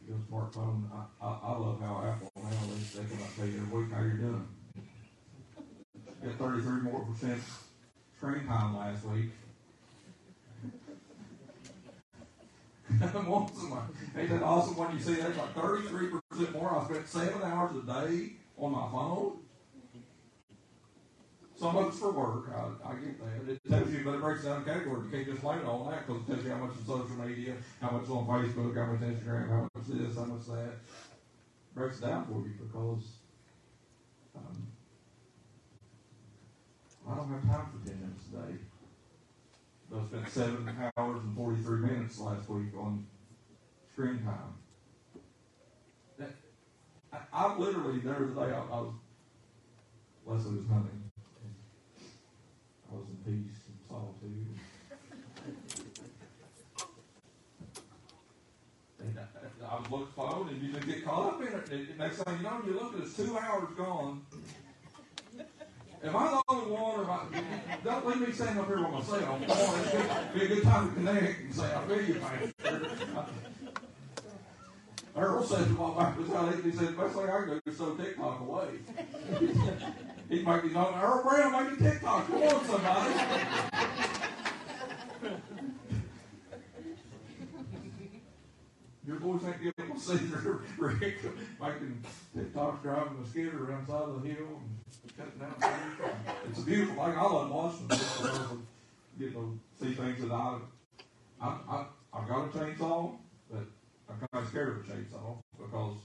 [0.06, 0.84] You got a smartphone?
[0.92, 2.50] I, I, I love how Apple now,
[2.94, 4.48] they, they can tell you every week how you're doing.
[6.22, 7.42] Got 33 more percent
[8.16, 9.30] screen time last week.
[13.00, 15.36] Ain't that awesome when you see that?
[15.36, 16.80] Like 33% more.
[16.80, 19.38] I spent seven hours a day on my phone.
[21.58, 22.50] Some of it's for work.
[22.54, 23.52] I, I get that.
[23.52, 25.06] It tells you, but it breaks down categories.
[25.06, 27.26] You can't just blame it on that because it tells you how much is social
[27.26, 30.74] media, how much on Facebook, how much Instagram, how much this, how much that.
[31.74, 33.04] breaks it down for you because
[34.36, 34.66] um,
[37.10, 38.58] I don't have time for 10 minutes a day.
[39.96, 43.04] I spent seven hours and 43 minutes last week on
[43.92, 44.54] screen time.
[46.18, 46.30] That,
[47.12, 48.92] I, I literally, there was a day I, I was,
[50.24, 51.07] Leslie was hunting.
[53.28, 54.46] Peace and solitude.
[59.68, 61.70] I, looking phone and you just get caught up in it.
[61.70, 64.22] And next thing you know, you look at it's two hours gone.
[66.04, 67.26] Am I the only one, or I,
[67.84, 69.42] don't leave me standing up here by myself.
[69.42, 72.52] It's good, be a good time to connect and say, I feel you, man.
[75.14, 78.40] Earl said to my wife he said, best thing I can do is throw TikTok
[78.40, 78.68] away.
[80.28, 82.26] He'd make me know, Earl Brown be TikTok.
[82.26, 83.14] Come on, somebody.
[89.06, 90.18] Your boys ain't getting to see
[90.76, 92.04] Rick making
[92.36, 95.54] TikToks driving the skidder around the side of the hill and cutting down.
[96.50, 97.14] It's beautiful thing.
[97.16, 97.98] I love watching them.
[97.98, 98.56] I
[99.18, 100.58] getting to see things that I,
[101.40, 103.16] I, I, I've got a chainsaw,
[103.50, 103.64] but
[104.10, 105.96] I'm kind of scared of a chainsaw because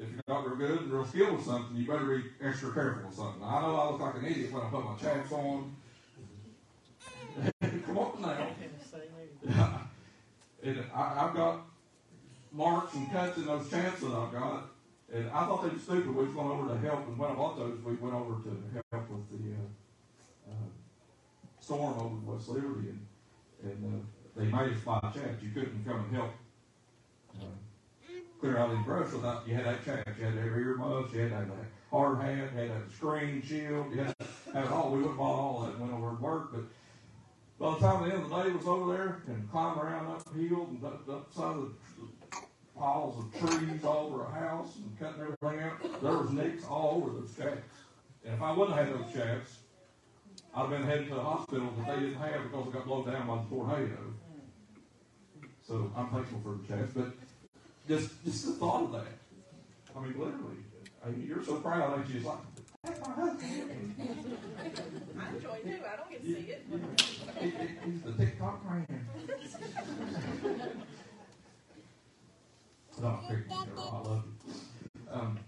[0.00, 3.06] if you're not real good and real skilled with something, you better be extra careful
[3.06, 3.42] with something.
[3.42, 5.76] I know I look like an idiot when I put my chaps on.
[7.86, 9.80] Come on now.
[10.62, 11.62] And I, I've got
[12.52, 14.68] marks and cuts in those chaps that I've got.
[15.10, 16.14] And I thought they were stupid.
[16.14, 19.08] We went over to help, and when I bought those, we went over to help
[19.08, 20.68] with the uh, uh,
[21.60, 23.06] storm over in West Liberty, and,
[23.64, 25.42] and uh, they made us buy chaps.
[25.42, 26.32] You couldn't come and help
[27.40, 27.46] uh,
[28.40, 30.18] clear out any brush without you had that chaps.
[30.18, 33.42] You had to have earmuffs, you had to have that hard hat, had a screen
[33.42, 34.90] shield, you had to have it all.
[34.90, 36.62] We went and bought all that and went over to work, but
[37.58, 40.68] by the time the end of the day was over there and climbed around uphill
[40.70, 42.38] and up, up side of the
[42.78, 47.02] piles of trees all over a house and cutting everything out, there was nicks all
[47.02, 47.68] over those chaps.
[48.24, 49.58] And if I wouldn't have had those chaps,
[50.54, 53.06] I'd have been headed to the hospital that they didn't have because it got blown
[53.06, 54.14] down by the tornado.
[55.66, 57.12] So I'm thankful for the chance, but
[57.88, 59.06] just just the thought of that.
[59.96, 60.56] I mean, literally,
[61.04, 62.16] I mean, you're so proud, ain't you?
[62.18, 62.38] It's like,
[62.84, 63.94] that's my husband.
[65.20, 65.78] I enjoy too.
[65.92, 66.66] I don't get to see it.
[67.40, 69.08] He- he- He's the TikTok man.
[73.00, 74.02] No, I'm picking on you, Earl.
[74.04, 74.54] I love you.
[75.12, 75.38] Um,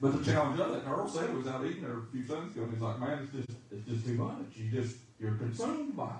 [0.00, 2.24] but the challenge of it, and Earl said it was out eating there a few
[2.26, 4.36] Sundays ago, and he's like, man, it's just, it's just too much.
[4.54, 6.10] You just, you're consumed by it.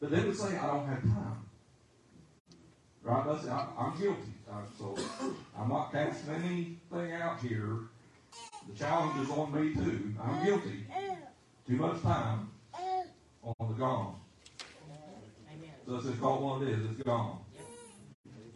[0.00, 1.47] But then to say, I don't have time.
[3.02, 3.24] Right?
[3.26, 4.32] That's, I, I'm guilty.
[4.78, 4.96] So
[5.58, 7.78] I'm not casting anything out here.
[8.68, 10.14] The challenge is on me too.
[10.22, 10.86] I'm guilty.
[11.66, 12.50] Too much time
[13.42, 14.16] on the gone.
[15.86, 16.90] So just called what it is.
[16.90, 17.38] It's gone.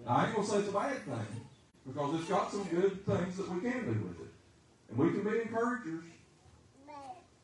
[0.05, 1.41] Now, I ain't gonna say it's a bad thing
[1.87, 4.33] because it's got some good things that we can do with it,
[4.91, 6.05] and we can be encouragers.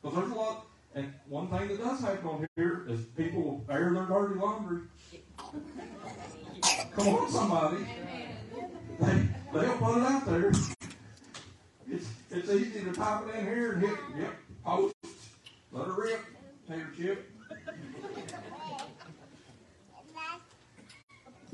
[0.02, 3.92] Because there's a lot, and one thing that does happen on here is people air
[3.94, 4.82] their dirty laundry.
[6.94, 7.86] Come on, somebody.
[9.00, 10.52] They they'll put it out there.
[11.90, 14.34] It's it's easy to type it in here and hit yep
[14.64, 14.94] post,
[15.72, 16.20] let her rip,
[16.68, 17.32] tater chip.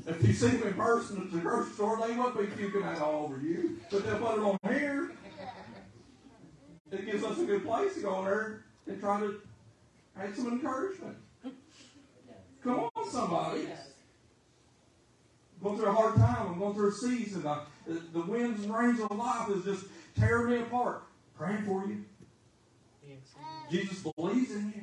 [0.07, 3.01] If you see them in person at the grocery store, they won't be puking that
[3.01, 3.79] all over you.
[3.89, 5.11] But they'll put it on here.
[6.91, 9.41] It gives us a good place to go there and try to
[10.19, 11.17] add some encouragement.
[12.65, 13.67] Come on, somebody.
[15.61, 16.47] Going through a hard time.
[16.47, 17.45] I'm going through a season.
[17.45, 19.85] I, the, winds and rains of life is just
[20.17, 21.03] tearing me apart.
[21.37, 22.03] Praying for you.
[23.69, 24.81] Jesus believes in you.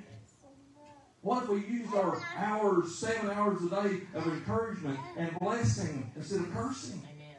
[1.22, 6.40] What if we used our hours, seven hours a day of encouragement and blessing instead
[6.40, 7.02] of cursing?
[7.04, 7.36] Amen.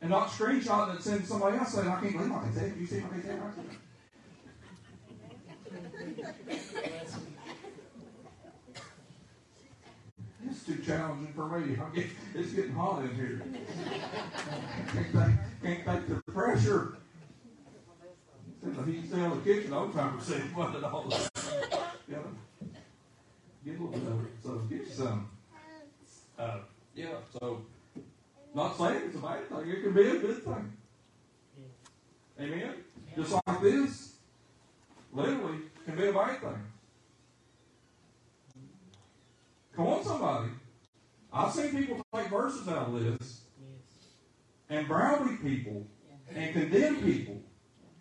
[0.00, 2.76] And not screenshotting and sending somebody else saying, I can't believe I can say it.
[2.78, 3.40] You see I can say it?
[10.48, 11.76] It's too challenging for me.
[11.76, 13.42] I get, it's getting hot in here.
[14.92, 16.96] Can't take, can't take the pressure.
[18.62, 20.20] The heat down in the kitchen all the time.
[20.20, 21.30] Saying, what it all the
[22.08, 22.18] Yeah.
[23.64, 24.32] Get a little bit of it.
[24.42, 25.30] So get you some.
[26.36, 26.58] Uh,
[26.94, 27.64] yeah, so
[28.54, 29.68] not saying it's a bad thing.
[29.68, 30.72] It can be a good thing.
[32.40, 32.74] Amen?
[33.14, 34.14] Just like this,
[35.12, 36.64] literally, can be a bad thing.
[39.76, 40.48] Come on, somebody.
[41.30, 43.42] I've seen people take verses out of this
[44.70, 45.86] and browbeat people
[46.34, 47.42] and condemn people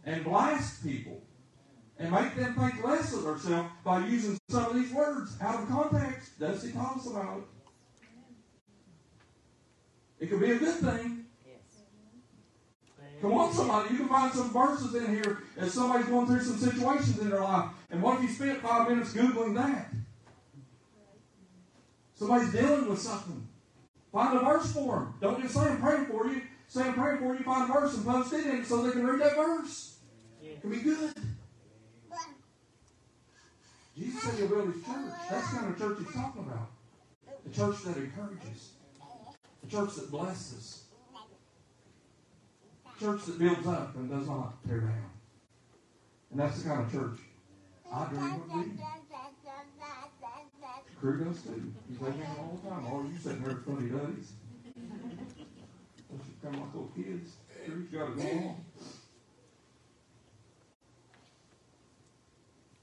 [0.05, 1.21] and blast people
[1.99, 5.67] and make them think less of themselves by using some of these words out of
[5.67, 6.39] context.
[6.39, 7.43] Dusty taught us about it.
[10.21, 11.25] It could be a good thing.
[13.21, 13.91] Come on, somebody.
[13.91, 17.41] You can find some verses in here as somebody's going through some situations in their
[17.41, 17.69] life.
[17.89, 19.91] And what if you spent five minutes Googling that?
[22.15, 23.47] Somebody's dealing with something.
[24.12, 25.13] Find a verse for them.
[25.21, 26.41] Don't just say I'm praying for you.
[26.67, 27.43] Say I'm praying for you.
[27.43, 29.97] Find a verse and post it in so they can read that verse.
[30.41, 31.13] It can be good.
[33.97, 35.13] Jesus said he'll build his church.
[35.30, 36.69] That's the kind of church he's talking about.
[37.45, 38.71] A church that encourages.
[39.63, 40.84] A church that blesses.
[42.86, 45.12] A church that builds up and does not tear down.
[46.32, 47.19] And that's the kind of church
[47.91, 48.80] I dream of being.
[51.06, 51.72] Does too.
[51.88, 52.88] You say me all the time.
[52.91, 54.34] Oh, you sitting there funny duddies.
[56.10, 57.36] Don't you come like little kids?
[57.63, 58.56] Crew's got to go on.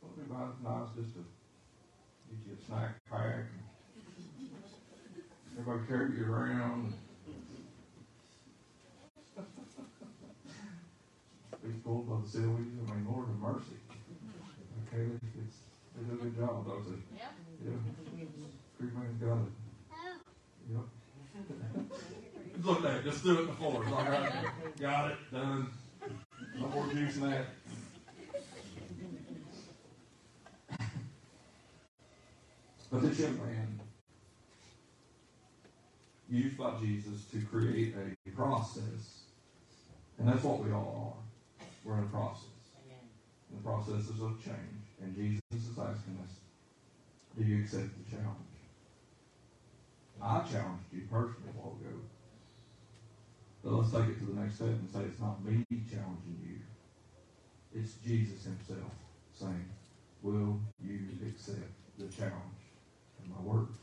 [0.00, 1.24] Well, it'd be nice just to
[2.30, 3.50] get you a snack pack.
[3.50, 3.64] and
[5.58, 6.94] Everybody carry you around.
[11.64, 12.78] Be pulled by the sillies.
[12.88, 13.76] I mean, Lord have mercy.
[14.86, 15.10] Okay,
[15.44, 15.56] it's,
[15.96, 17.18] they do a good job, don't they?
[17.18, 17.32] Yep.
[17.64, 17.72] Yeah.
[18.78, 19.52] Crew man's got it.
[20.72, 20.86] Yep.
[22.62, 23.82] Look at that, just threw it in the floor.
[23.82, 25.66] It's like, all right, got it, done.
[26.58, 27.46] No more juice in that.
[32.90, 33.80] But this young man,
[36.28, 37.94] used by Jesus to create
[38.26, 39.24] a process,
[40.18, 41.66] and that's what we all are.
[41.84, 42.44] We're in a process.
[42.84, 42.98] Amen.
[43.50, 44.84] And the processes of change.
[45.02, 46.41] And Jesus is asking us,
[47.38, 48.38] do you accept the challenge?
[50.20, 51.98] I challenged you personally a while ago.
[53.64, 56.58] But let's take it to the next step and say it's not me challenging you.
[57.74, 58.92] It's Jesus himself
[59.34, 59.68] saying,
[60.22, 62.62] will you accept the challenge
[63.18, 63.76] of my words?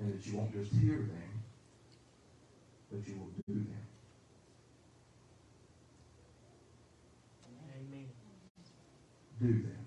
[0.00, 1.42] And that you won't just hear them,
[2.90, 3.86] but you will do them.
[7.76, 8.08] Amen.
[9.40, 9.77] do them.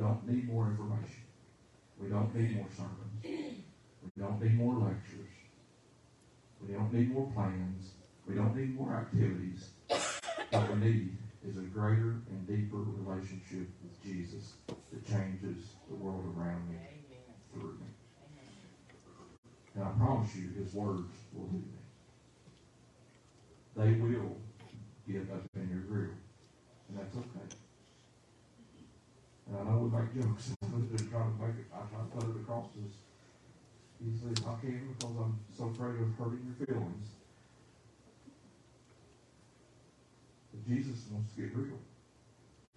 [0.00, 1.24] We don't need more information.
[2.00, 3.22] We don't need more sermons.
[3.22, 5.28] We don't need more lectures.
[6.66, 7.90] We don't need more plans.
[8.26, 9.68] We don't need more activities.
[9.88, 16.24] What we need is a greater and deeper relationship with Jesus that changes the world
[16.34, 16.78] around me
[17.52, 17.90] through me.
[19.74, 21.62] And I promise you, his words will do
[23.76, 23.84] that.
[23.84, 24.38] They will
[25.06, 26.16] get up in your grill.
[26.88, 27.59] And that's okay.
[29.50, 32.36] And I know we make jokes and try to make it, I try to put
[32.36, 32.94] it across as
[34.06, 37.08] easily as I can because I'm so afraid of hurting your feelings.
[40.52, 41.78] But Jesus wants to get real.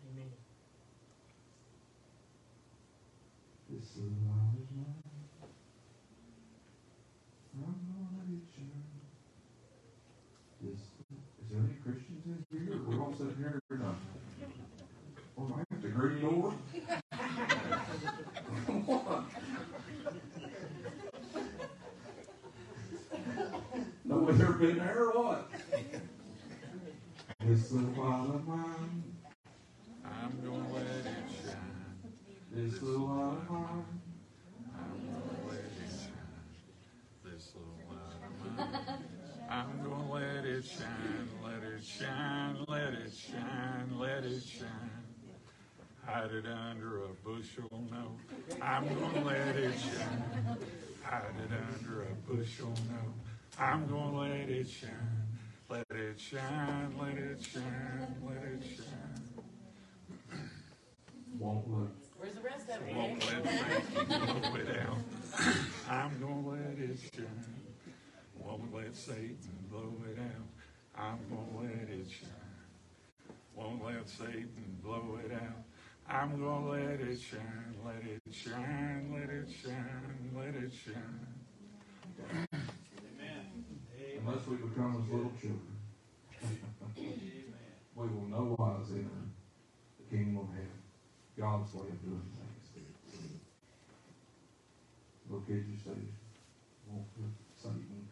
[0.02, 0.32] Amen.
[3.70, 4.64] This is mine.
[7.56, 8.90] I'm gonna let it shine.
[10.62, 12.82] This, is there any Christians in here?
[12.88, 13.96] We're all sitting here or not?
[15.36, 16.54] Or am I at the green door?
[24.06, 25.52] Nobody ever been there or what?
[27.42, 29.04] This little light of mine,
[30.06, 31.06] I'm gonna let it
[31.44, 32.14] shine.
[32.50, 33.86] this little light of mine.
[34.74, 37.26] I'm gonna let it shine.
[37.26, 39.04] This little light of mine.
[39.50, 44.70] I'm gonna let it shine, let it shine, let it shine, let it shine.
[46.06, 48.16] Hide it under a bushel, no.
[48.62, 50.58] I'm gonna let it shine.
[51.04, 53.03] Hide it under a bushel, no.
[53.60, 54.92] I'm gonna let it shine.
[55.70, 59.24] Let it shine, let it shine, let it shine.
[61.40, 61.92] Won't look.
[62.18, 62.96] Where's the rest of it?
[62.96, 64.98] Won't let Satan blow it out.
[65.90, 67.46] I'm gonna let it shine.
[68.40, 69.38] Won't let Satan
[69.70, 70.48] blow it out.
[70.96, 72.30] I'm gonna let it shine.
[73.56, 75.64] Won't let Satan blow it out.
[76.10, 81.28] I'm gonna let it shine, let it shine, let it shine, let it shine.
[84.34, 84.44] Amen.
[84.46, 85.78] Unless we become as little children,
[87.96, 89.10] we will no wise enter
[90.00, 90.82] the kingdom of heaven.
[91.38, 92.22] God's way of doing
[92.74, 92.88] things.
[95.30, 96.00] Little kids you say,
[96.90, 98.08] won't let Satan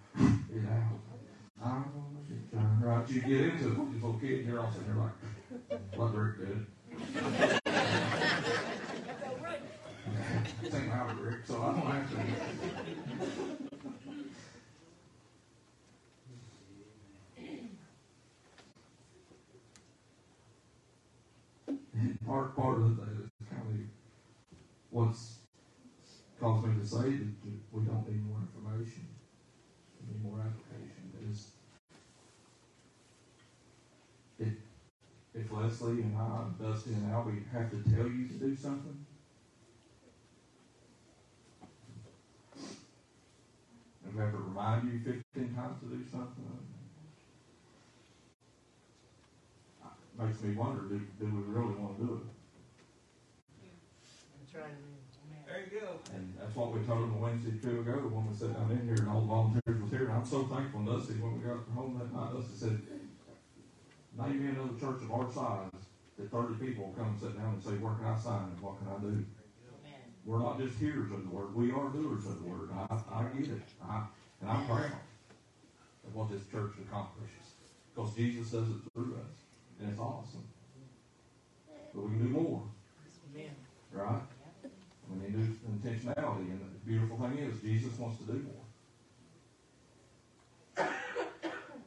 [0.53, 0.99] it out.
[1.63, 2.85] I'm gonna let it.
[2.85, 5.17] Right, you get into it, these little kids, you're all sitting there like,
[5.95, 6.65] what Rick did.
[10.71, 12.15] Same how Rick, so I don't have to.
[22.01, 23.75] And part, part of that is kind of
[24.89, 25.39] what's
[26.41, 27.31] caused me to say that
[27.71, 29.05] we don't need more information,
[30.01, 31.13] we need more application.
[31.29, 31.51] Is
[34.39, 34.53] if,
[35.35, 39.05] if Leslie and I, Dusty and Albie have to tell you to do something,
[44.07, 46.43] if we have to remind you fifteen times to do something,
[49.83, 52.23] it makes me wonder, do, do we really want to do it?
[54.41, 54.73] That's right.
[54.73, 55.45] Amen.
[55.45, 56.00] There you go.
[56.13, 58.83] And that's what we told them Wednesday or two ago when we sat down in
[58.83, 60.11] here and all the volunteers was here.
[60.11, 62.75] And I'm so thankful, Dusty, when we got from home that night, Dusty said,
[64.19, 65.71] name me another church of our size
[66.19, 68.59] that thirty people will come and sit down and say, where can I sign and
[68.59, 69.23] what can I do?
[70.25, 72.69] We're not just hearers of the word, we are doers of the word.
[72.75, 73.63] I, I get it.
[73.81, 74.03] I,
[74.41, 74.91] and I'm proud
[76.05, 77.55] of what this church accomplishes.
[77.95, 79.37] Because Jesus does it through us.
[79.79, 80.43] And it's awesome.
[81.93, 82.63] But we can do more,
[83.91, 84.21] right?
[85.11, 88.65] We need to do intentionality, and the beautiful thing is, Jesus wants to do more.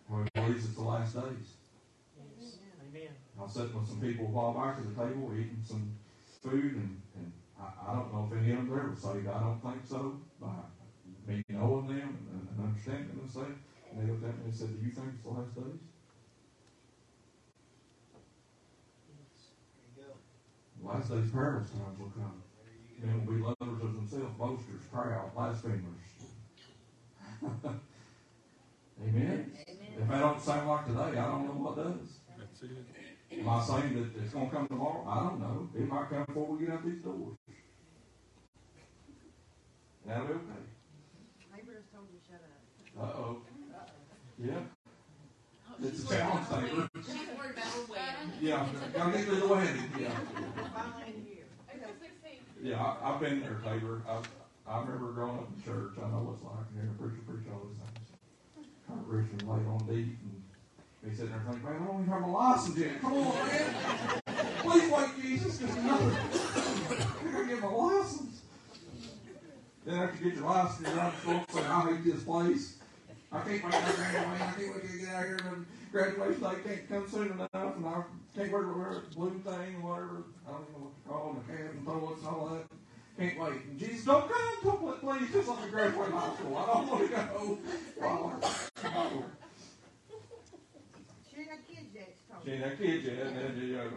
[0.09, 1.57] Well, he believes it's the last days.
[2.39, 2.59] Yes.
[2.87, 3.09] Amen.
[3.39, 5.97] I was sitting with some people a while back at the table, eating some
[6.43, 9.27] food, and, and I, I don't know if any of them are ever saved.
[9.27, 10.21] I don't think so.
[10.41, 10.49] By
[11.27, 13.57] me knowing them and, and understanding them and
[13.91, 15.81] and they looked at me and said, "Do you think it's the last days?"
[19.73, 20.15] There you go.
[20.83, 22.44] The last days, perilous times will come.
[23.05, 25.83] There you Men will be lovers of themselves, boasters, proud, blasphemers.
[29.03, 29.53] Amen.
[30.01, 32.21] If that don't sound like today, I don't know what does.
[32.39, 33.41] That's it.
[33.41, 35.05] Am I saying that it's going to come tomorrow?
[35.07, 35.69] I don't know.
[35.77, 37.37] It might come before we get out these doors.
[40.05, 40.65] And that'll be okay.
[41.55, 43.05] Neighbors told you shut up.
[43.05, 43.43] Uh oh.
[44.39, 44.61] Yeah.
[45.83, 46.89] It's a challenge, Tabor.
[46.95, 48.33] She's worried about her wedding.
[48.41, 48.67] Yeah.
[48.95, 49.83] Gotta get to the wedding.
[49.99, 50.11] Yeah.
[50.73, 51.45] Finally here.
[51.69, 52.54] April sixteenth.
[52.65, 52.83] Yeah.
[52.83, 54.01] I, I've been there, Tabor.
[54.09, 54.23] I,
[54.67, 55.93] I remember growing up in church.
[55.99, 58.09] I know what it's like hearing a preacher preach all these things.
[58.89, 60.17] Of and late on deep.
[60.17, 63.03] And he sitting there thinking, man, I don't even have a license yet.
[63.03, 63.75] Come on, man.
[64.65, 66.09] Please wait, Jesus, because another.
[66.09, 68.41] Going to get my license.
[69.85, 72.77] Then after you get your license, you're not to say, I hate this place.
[73.31, 74.41] I can't wait to graduate.
[74.41, 75.67] I can't wait to get out of here.
[75.95, 77.51] Graduation day can't come soon enough.
[77.55, 78.03] And I
[78.35, 80.25] can't wait to wear the blue thing, whatever.
[80.45, 82.67] I don't know what to call them, the cab and toilets and all that.
[83.17, 83.65] Can't wait.
[83.71, 84.55] And Jesus, don't come.
[84.65, 85.31] Don't please.
[85.33, 86.57] Just let me graduate high school.
[86.57, 87.59] I don't want to go.
[88.03, 88.33] Oh,
[91.31, 92.57] She ain't got kids yet, she told she me.
[92.57, 93.27] ain't that kid yet.
[93.29, 93.91] And then, you know,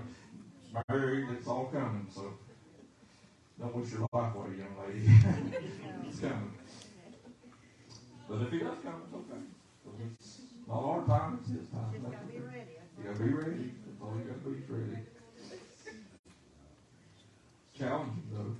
[0.89, 1.25] married.
[1.31, 2.05] It's all coming.
[2.13, 2.31] So
[3.59, 5.01] don't wish your life away, young lady.
[6.07, 6.53] it's coming.
[8.29, 9.41] But if he does come, it's okay.
[10.67, 11.87] It's Lord our time, it's his time.
[11.93, 12.75] Just gotta be ready.
[12.99, 13.71] You gotta be ready.
[13.87, 14.99] That's all you gotta be is ready.
[17.63, 18.51] It's challenging though.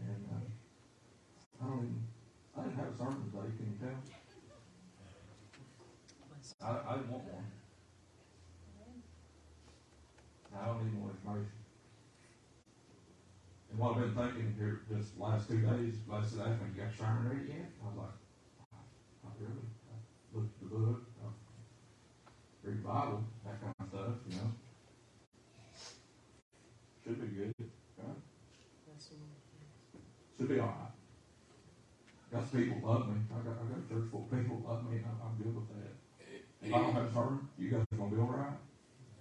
[0.00, 0.40] And uh,
[1.60, 2.00] I don't even,
[2.56, 4.00] I didn't have a sermon today, can you tell?
[6.64, 7.44] I, I didn't want one.
[10.58, 11.52] I don't need more information.
[13.68, 16.96] And what I've been thinking here just last two days, last two days, you got
[16.96, 17.68] sermon ready yet?
[17.84, 18.16] I was like,
[19.24, 19.73] not really.
[20.34, 24.50] I looked at the book, I read the Bible, that kind of stuff, you know.
[27.04, 27.54] Should be good,
[27.98, 28.18] right?
[28.88, 29.30] That's the one.
[30.38, 30.90] Should be all right.
[32.32, 33.20] Got some people love me.
[33.30, 35.54] I got, I got a church full of people love me, and I'm, I'm good
[35.54, 35.94] with that.
[36.62, 38.58] If I don't have a sermon, you guys are gonna be all right.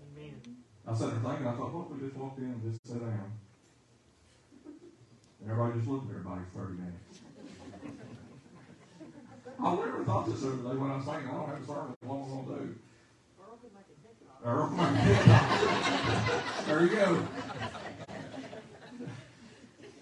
[0.02, 0.42] Amen.
[0.88, 3.02] I sat there thinking, I thought, what if we just walked in and just sat
[3.02, 3.38] down?
[5.44, 7.22] And everybody just looked at everybody for thirty minutes.
[9.62, 11.64] I literally thought this the other day when I was thinking, oh, I don't have
[11.64, 12.76] a sermon, what am I gonna do?
[13.44, 14.44] Earl could make a difference.
[14.44, 14.70] Earl,
[16.68, 17.28] There you go.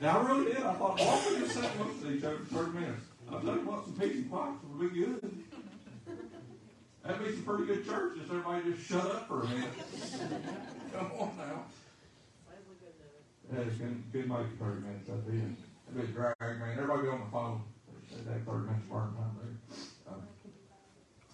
[0.02, 0.58] Now, I really did.
[0.58, 3.06] I thought, why don't we just sit and look at each other for 30 minutes?
[3.32, 5.43] I'll tell you what, some peace and quiet would be good.
[7.04, 9.70] That'd be some pretty good church if everybody just shut up for a minute.
[10.93, 11.66] Come on now.
[13.54, 14.30] Yeah, it's make it
[14.60, 15.08] 30 minutes.
[15.08, 16.78] That'd be, that'd be a drag, man.
[16.78, 17.62] Everybody be on the phone.
[18.12, 20.14] They'd have 30 minutes burn time there.
[20.14, 20.22] Um,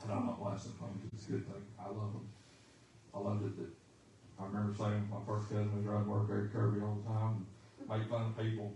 [0.04, 1.02] and I'm not blasting phones.
[1.14, 1.64] It's a good thing.
[1.80, 2.30] I love them.
[3.14, 3.72] I loved it that
[4.40, 7.46] I remember saying my first cousin was riding work at Kirby all the time,
[7.80, 8.72] and make fun of people,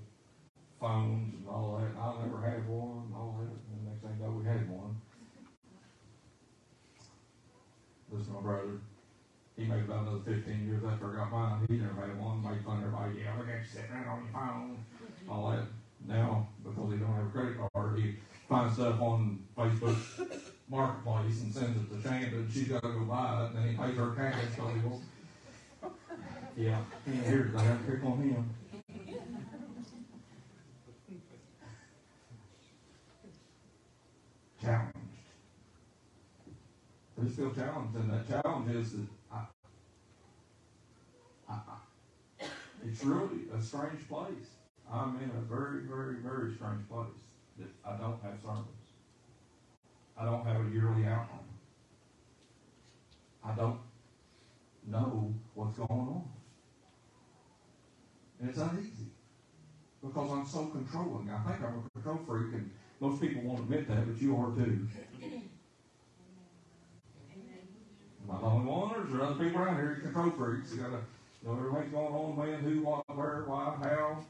[0.79, 1.93] phones and all that.
[1.93, 3.53] And I never had one and all that.
[3.53, 4.97] And the next thing you know, we had one.
[8.11, 8.81] Listen, my brother,
[9.55, 11.65] he made about another 15 years after I got mine.
[11.69, 12.41] He never had one.
[12.41, 13.21] Made fun of everybody.
[13.21, 14.85] Yeah, look at you sitting around on your phone.
[15.29, 15.69] All that.
[16.07, 18.15] Now, because he don't have a credit card, he
[18.49, 19.95] finds stuff on Facebook
[20.69, 23.69] Marketplace and sends it to Shanda, and she's got to go buy it, and then
[23.69, 25.01] he pays her cash, so he will.
[26.57, 27.51] Yeah, he ain't here
[27.87, 28.49] pick on him.
[34.61, 34.97] Challenged.
[37.21, 39.39] He's still challenged, and that challenge is that I,
[41.49, 42.45] I, I,
[42.85, 44.60] it's really a strange place.
[44.91, 47.07] I'm in a very, very, very strange place
[47.57, 48.67] that I don't have sermons.
[50.17, 51.39] I don't have a yearly outline.
[53.43, 53.79] I don't
[54.85, 56.23] know what's going on.
[58.39, 59.07] And it's uneasy
[60.03, 61.29] because I'm so controlling.
[61.29, 62.69] I think I'm a control freak, and
[62.99, 64.87] most people won't admit that, but you are too.
[68.23, 70.73] Am I the only one, or is there other people around here control freaks?
[70.73, 71.01] You gotta
[71.43, 74.25] know everything's going on, when, who, what, where, why, how.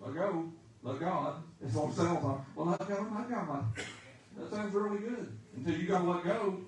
[0.00, 0.52] Let go.
[0.82, 1.42] Let God.
[1.62, 2.38] It's it sounds like.
[2.54, 3.64] Well, let go, let God.
[4.38, 5.36] That sounds really good.
[5.56, 6.60] Until you gotta let go.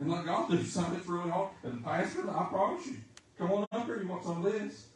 [0.00, 1.50] And let God do something that's really hard.
[1.62, 2.96] And Pastor, I promise you,
[3.38, 4.86] come on up here, you want some of this?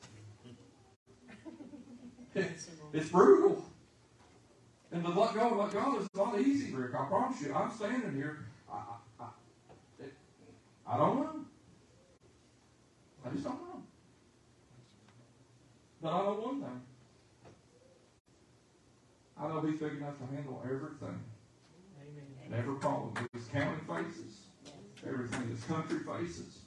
[2.35, 3.65] It's, it's brutal.
[4.91, 6.95] And to let go let God is not easy, Rick.
[6.95, 7.53] I promise you.
[7.53, 8.47] I'm standing here.
[8.73, 8.77] I,
[9.21, 9.29] I, I,
[10.05, 10.15] it,
[10.87, 11.45] I don't know.
[13.27, 13.83] I just don't know.
[16.05, 16.81] But I know one thing.
[19.41, 21.19] I know He's big enough to handle everything.
[21.99, 22.25] Amen.
[22.45, 24.41] And every problem this county faces,
[25.09, 26.59] everything this country faces,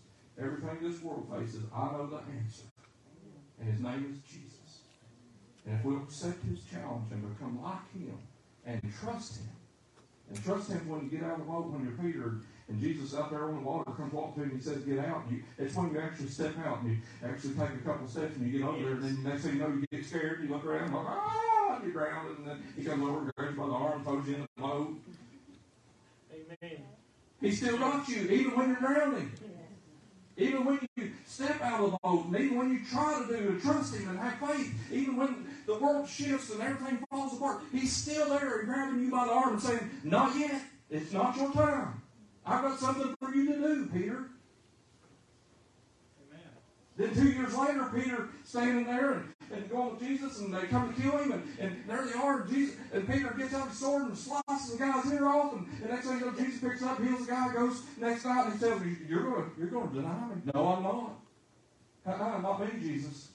[0.42, 2.66] everything this world faces, I know the answer.
[3.60, 4.82] And his name is Jesus.
[5.68, 8.18] And if we'll accept his challenge and become like him
[8.66, 9.50] and trust him,
[10.30, 13.16] and trust him when you get out of the boat, when you're Peter, and Jesus
[13.16, 15.24] out there on the water comes walking to him and he says, get out.
[15.28, 18.36] And you, it's when you actually step out and you actually take a couple steps
[18.36, 20.50] and you get over there, and then next thing you know, you get scared, you
[20.50, 23.74] look around, like, ah, you're drowned, and then he comes over, grabs you by the
[23.74, 24.96] arm, throws you in the boat.
[26.34, 26.78] Amen.
[27.40, 29.32] He still got you, even when you're drowning.
[30.40, 33.54] Even when you step out of the boat, and even when you try to do
[33.54, 37.62] to trust Him and have faith, even when the world shifts and everything falls apart,
[37.72, 40.62] He's still there and grabbing you by the arm and saying, Not yet.
[40.92, 42.02] It's not your time.
[42.48, 44.30] I've got something for you to do, Peter.
[46.24, 46.40] Amen.
[46.96, 50.94] Then two years later, Peter standing there and, and going with Jesus, and they come
[50.94, 53.78] to kill him, and, and there they are, and Jesus and Peter gets out his
[53.78, 56.84] sword and slices the guy's ear off, and, and next thing you know, Jesus picks
[56.84, 59.94] up, heals the guy, goes next night, and he tells me, "You're gonna, you're gonna
[59.94, 61.20] deny me." No, I'm not.
[62.06, 63.28] Uh-uh, not me, Jesus.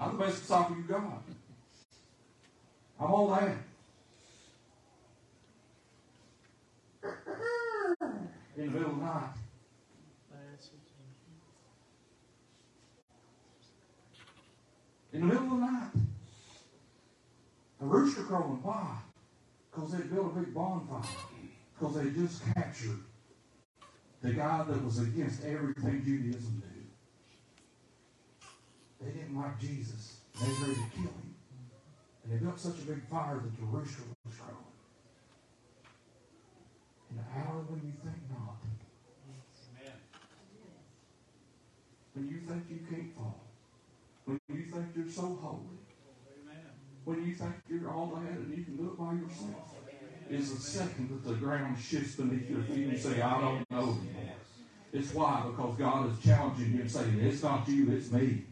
[0.00, 1.22] I'm the best disciple you got.
[3.00, 3.56] I'm all that.
[8.58, 9.30] In the middle of the night.
[15.12, 15.90] In the middle of the night.
[17.80, 18.58] A rooster crowing.
[18.60, 18.96] Why?
[19.70, 21.08] Because they built a big bonfire.
[21.78, 22.98] Because they just captured
[24.22, 26.86] the guy that was against everything Judaism did.
[29.00, 30.16] They didn't like Jesus.
[30.40, 31.34] They were ready to kill him.
[32.24, 34.64] And they built such a big fire that the rooster was crowing.
[37.10, 38.56] In the hour when you think not,
[39.80, 39.96] Amen.
[42.18, 43.40] When you think you can't fall,
[44.24, 45.78] when you think you're so holy,
[47.04, 49.76] when you think you're all that and you can do it by yourself,
[50.28, 53.70] is the second that the ground shifts beneath your feet and you say, I don't
[53.70, 54.34] know anymore.
[54.92, 55.44] It's why?
[55.48, 58.44] Because God is challenging you and saying, It's not you, it's me.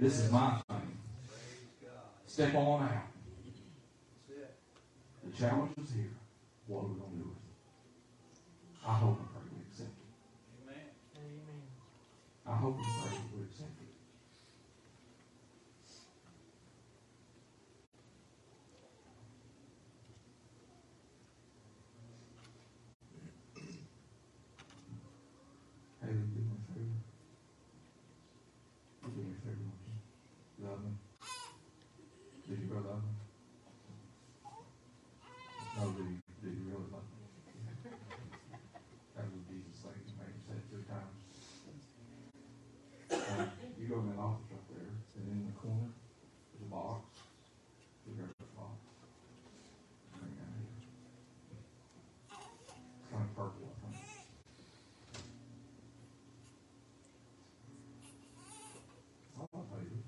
[0.00, 0.98] This is my thing.
[2.26, 2.90] Step on out.
[5.24, 6.10] The challenge is here.
[6.66, 8.86] What are we going to do with it?
[8.86, 10.64] I hope and pray we accept it.
[10.64, 10.84] Amen.
[11.16, 11.62] Amen.
[12.48, 13.92] I hope pray that we accept it.
[26.00, 26.98] Hey, do me a favor.
[29.04, 30.66] You do me a favor, won't you?
[30.66, 30.92] Love me.
[32.48, 33.14] Did you really love me?
[35.76, 37.18] No, did you, did you really love me?
[39.16, 41.18] That was Jesus thing, you made him say it three times.
[43.12, 43.44] Uh,
[43.78, 45.92] you go in that office right there, and in the corner,
[46.52, 47.04] there's a box.
[48.06, 48.78] You grab that box.
[50.16, 50.72] Bring it out here.
[53.00, 53.98] It's kind of purple, I think.
[59.38, 60.00] All I tell you.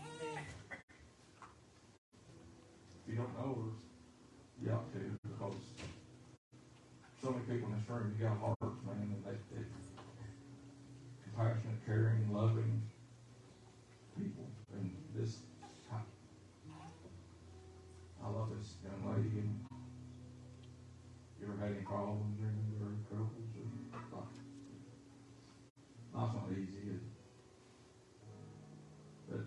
[0.00, 0.46] Amen.
[3.04, 3.72] If you don't know her,
[4.62, 5.60] you ought to, because
[7.22, 9.64] so many people in this room, you got hearts, man, and they, they
[11.24, 12.82] compassionate, caring, loving
[14.16, 15.38] people, and this,
[15.90, 15.98] I,
[18.22, 19.66] I love this young lady, and
[21.40, 22.62] you ever had any problems or any
[23.10, 23.66] troubles or
[24.14, 24.30] like,
[26.14, 27.14] life's not easy, is it?
[29.30, 29.44] But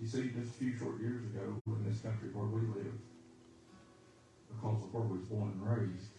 [0.00, 2.98] you see, just a few short years ago, in this country where we live,
[4.50, 6.13] because of where we was born and raised,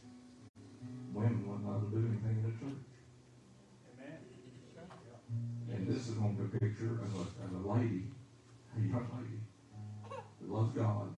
[1.16, 2.84] women weren't allowed to do anything in the church.
[3.96, 4.20] Amen.
[5.72, 8.12] And this is on the picture of a, of a lady,
[8.76, 9.40] a young lady,
[10.12, 11.16] that loves God,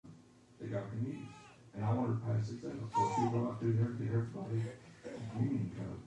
[0.62, 1.26] that God can use.
[1.74, 5.10] And I wanted to pass these out, so she out through there, get everybody a
[5.34, 6.07] communion cup.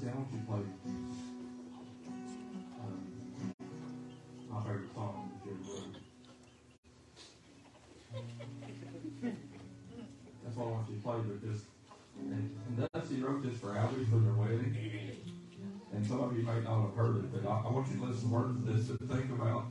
[0.00, 0.60] Dusty, I want you to play
[2.80, 2.96] um,
[4.48, 5.76] my favorite song ever.
[10.42, 11.64] That's what I want you to play, but just
[12.18, 14.74] and, and Dusty wrote this for Albie for their wedding.
[15.92, 18.04] And some of you may not have heard it, but I, I want you to
[18.04, 19.66] listen to words of this and think about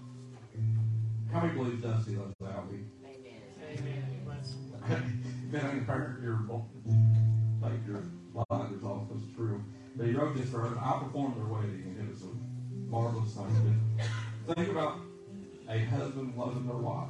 [1.32, 2.36] how many believes Dusty loves
[10.80, 11.30] wrote this for her.
[11.30, 12.28] I performed their wedding, and it was a
[12.90, 13.80] marvelous thing.
[14.46, 15.00] But think about
[15.70, 17.10] a husband loving their wife.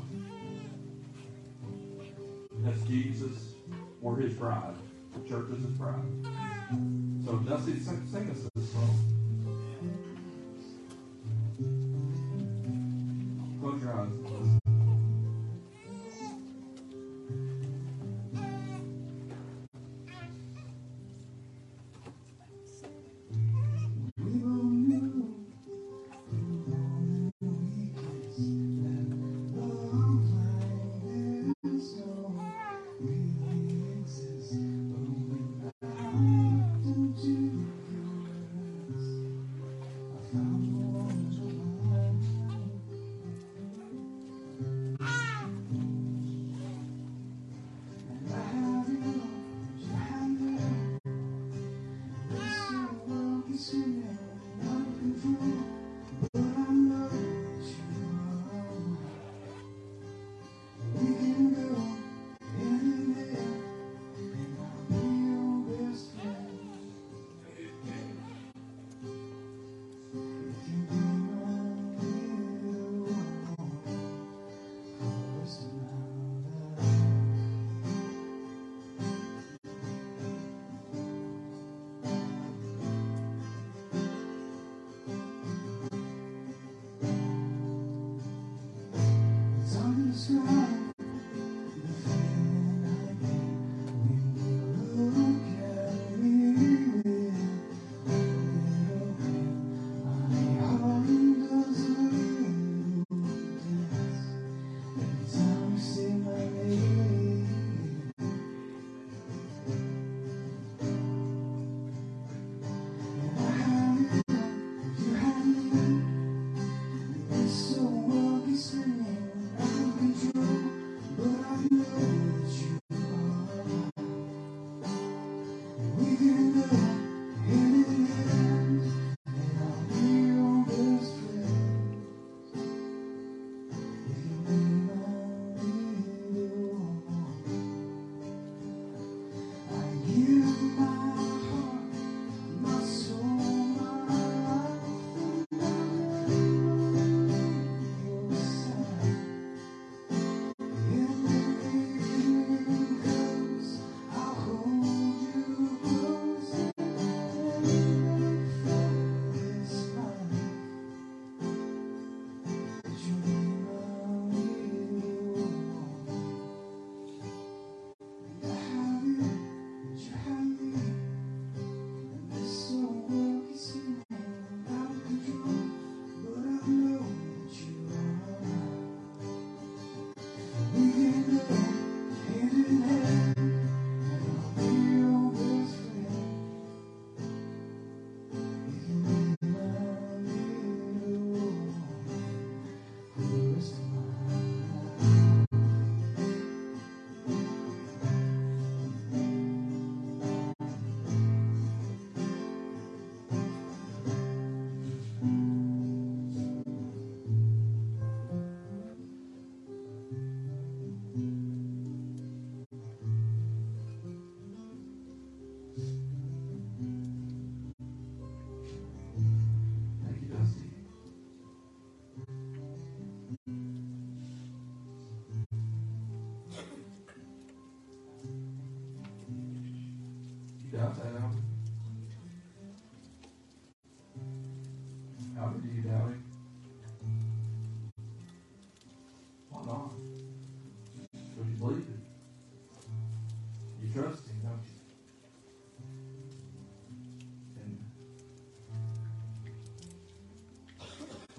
[2.60, 3.56] That's Jesus.
[4.02, 4.76] We're his bride.
[5.14, 6.04] The church is his bride.
[7.26, 8.99] So Dusty, sing, sing us this song.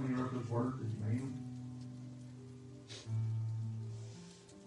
[0.08, 1.32] You wrote those words, did you?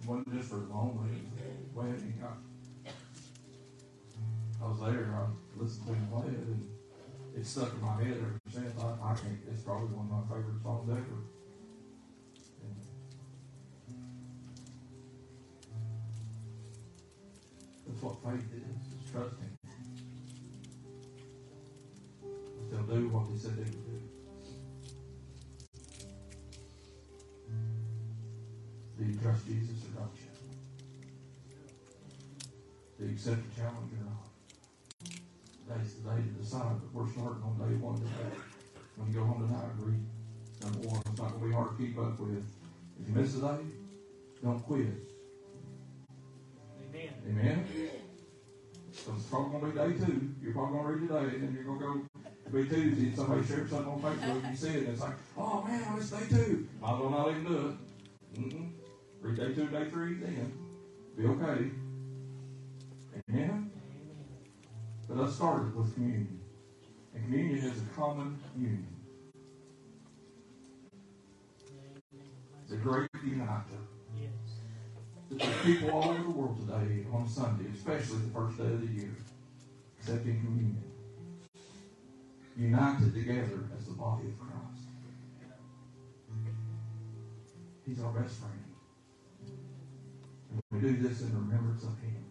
[0.01, 1.09] It wasn't just for it was
[1.73, 2.37] way he got.
[4.61, 6.69] I was there, I listened to him play it, and
[7.35, 8.79] it stuck in my head ever since.
[8.79, 11.23] I, I can't, it's probably one of my favorite songs ever.
[17.87, 18.63] That's what faith is,
[19.03, 19.57] is trusting.
[22.71, 23.92] They'll do what they said they would do.
[29.23, 30.27] Trust Jesus or don't you?
[32.99, 34.27] Do you accept the challenge or not?
[35.63, 38.35] Today's the day to decide, but we're starting on day one today.
[38.97, 39.95] When you go home tonight, agree.
[40.61, 42.43] Number one, it's not going to be hard to keep up with.
[42.99, 43.63] If you miss a day,
[44.43, 44.91] don't quit.
[46.91, 47.09] Amen.
[47.25, 47.89] Amen?
[48.91, 50.35] So it's probably going to be day two.
[50.43, 53.07] You're probably going to read today, and then you're going to go to be Tuesday,
[53.07, 55.81] and somebody shared something on Facebook, and you see it, and it's like, oh man,
[55.89, 56.67] I missed day two.
[56.81, 57.75] Might as well not even do it.
[58.39, 58.82] Mm-mm.
[59.23, 60.51] Read day two, day three, then.
[61.17, 61.71] Be okay.
[63.29, 63.71] Amen?
[65.07, 66.41] But let's start with communion.
[67.15, 68.85] And communion is a common union.
[72.67, 73.63] The great uniter.
[74.19, 74.31] Yes.
[75.31, 78.93] There's people all over the world today on Sunday, especially the first day of the
[78.93, 79.15] year,
[79.99, 80.83] accepting communion.
[82.57, 84.87] United together as the body of Christ.
[87.85, 88.62] He's our best friend.
[90.71, 92.25] We do this in remembrance of Him.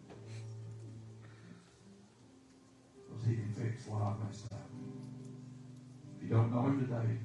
[2.95, 4.69] Because He can fix what I've messed up.
[6.17, 7.19] If you don't know Him today,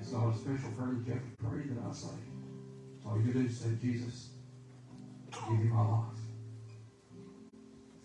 [0.00, 2.16] it's not a special prayer that you have to pray that I say.
[3.04, 4.30] All you do is say, Jesus,
[5.30, 6.20] give you my life.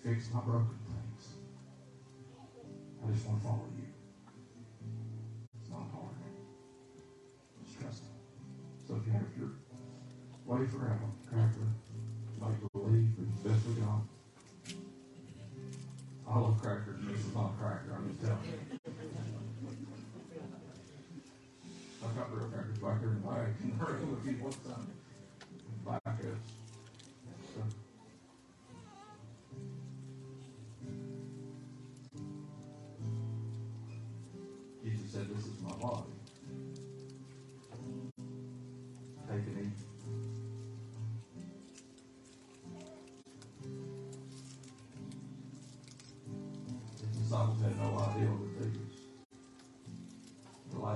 [0.04, 1.36] Fix my broken things.
[3.04, 3.88] I just want to follow you.
[5.60, 6.16] It's not hard.
[7.64, 8.18] Just trust Him.
[8.88, 9.52] So if you have your
[10.46, 11.68] wafer out, cracker,
[12.42, 14.02] make believe, as best we got.
[16.28, 16.98] I love crackers.
[17.06, 17.94] This is not a cracker.
[17.96, 18.58] I'm just telling you.
[22.04, 23.48] I've got real crackers back there in the bag.
[23.62, 25.01] In the room if you want some.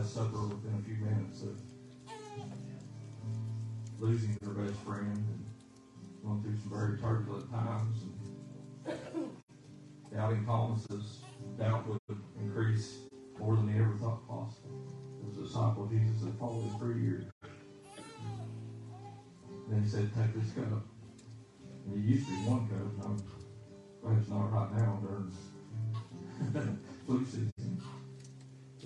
[0.05, 1.59] Last Supper within a few minutes of
[3.97, 5.45] losing their best friend and
[6.23, 8.03] going through some very turbulent times
[8.85, 9.29] and
[10.13, 11.21] doubting Thomas's
[11.57, 11.99] doubt would
[12.39, 12.99] increase
[13.39, 14.69] more than he ever thought possible.
[15.21, 17.25] There was a disciple of Jesus that followed him three years.
[19.67, 20.85] Then he said, Take this cup.
[21.87, 23.25] And it used to be one cup,
[24.03, 26.77] perhaps not right now during
[27.07, 27.54] flu season.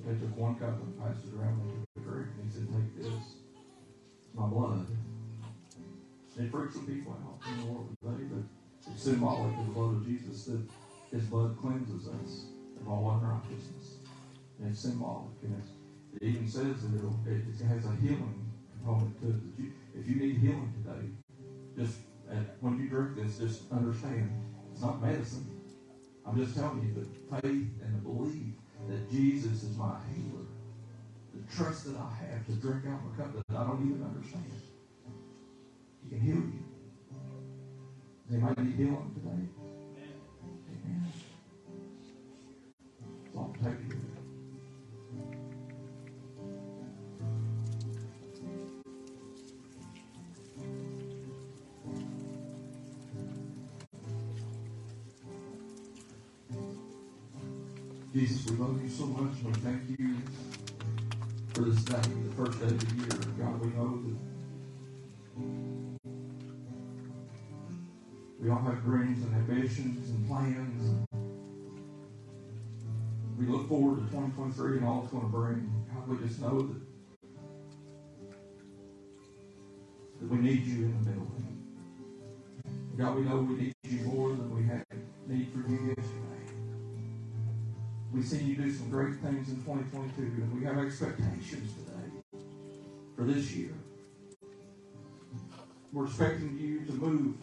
[0.10, 2.28] They took one cup and passed it around and took a drink.
[2.42, 3.38] And he said, Take this.
[4.34, 4.88] My blood.
[6.36, 9.98] It freaks some people out in the world today, but it's symbolic of the blood
[9.98, 10.62] of Jesus that
[11.12, 12.46] his blood cleanses us
[12.82, 14.00] of all unrighteousness.
[14.58, 15.30] And it's symbolic.
[15.44, 15.70] And it's,
[16.16, 16.96] it even says that
[17.30, 19.36] it, has a healing component to it.
[19.60, 21.06] You, if you need healing today,
[21.78, 22.00] just
[22.62, 24.32] when you drink this, just understand
[24.72, 25.46] it's not medicine.
[26.26, 28.54] I'm just telling you the faith and the belief
[28.90, 30.46] that Jesus is my healer.
[31.36, 34.04] The trust that I have to drink out of a cup that I don't even
[34.04, 34.46] understand.
[36.04, 36.64] He can heal you.
[38.28, 39.46] Does anybody need healing today?
[40.72, 41.14] Amen.
[43.32, 43.99] So I'll take you.
[58.30, 60.16] Jesus, we love you so much and we thank you
[61.48, 63.08] for this day, the first day of the year.
[63.40, 64.18] God, we know that
[68.40, 71.08] we all have dreams and ambitions and plans.
[73.40, 75.74] We look forward to 2023 and all it's going to bring.
[75.92, 76.82] God, we just know that,
[80.20, 81.28] that we need you in the middle.
[82.96, 84.29] God, we know we need you more
[88.20, 92.44] We've seen you do some great things in 2022, and we have expectations today
[93.16, 93.72] for this year.
[95.94, 97.36] We're expecting you to move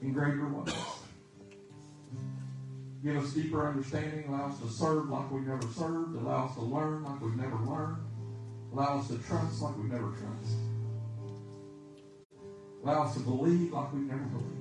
[0.00, 0.74] in greater ways.
[3.04, 4.24] Give us deeper understanding.
[4.28, 6.16] Allow us to serve like we've never served.
[6.16, 7.98] Allow us to learn like we've never learned.
[8.72, 10.56] Allow us to trust like we've never trusted.
[12.82, 14.59] Allow us to believe like we've never believed.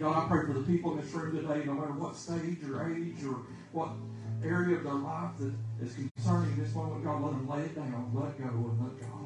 [0.00, 2.90] God, I pray for the people in this room today, no matter what stage or
[2.90, 3.42] age or
[3.72, 3.90] what
[4.42, 5.52] area of their life that
[5.84, 7.04] is concerning this moment.
[7.04, 9.20] God, let them lay it down, let go, and let God.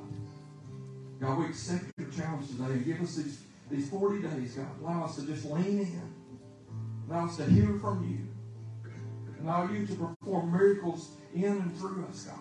[1.21, 4.67] God, we accept your challenge today and give us these, these 40 days, God.
[4.83, 6.15] Allow us to just lean in.
[7.09, 8.27] Allow us to hear from you.
[9.45, 12.37] Allow you to perform miracles in and through us, God.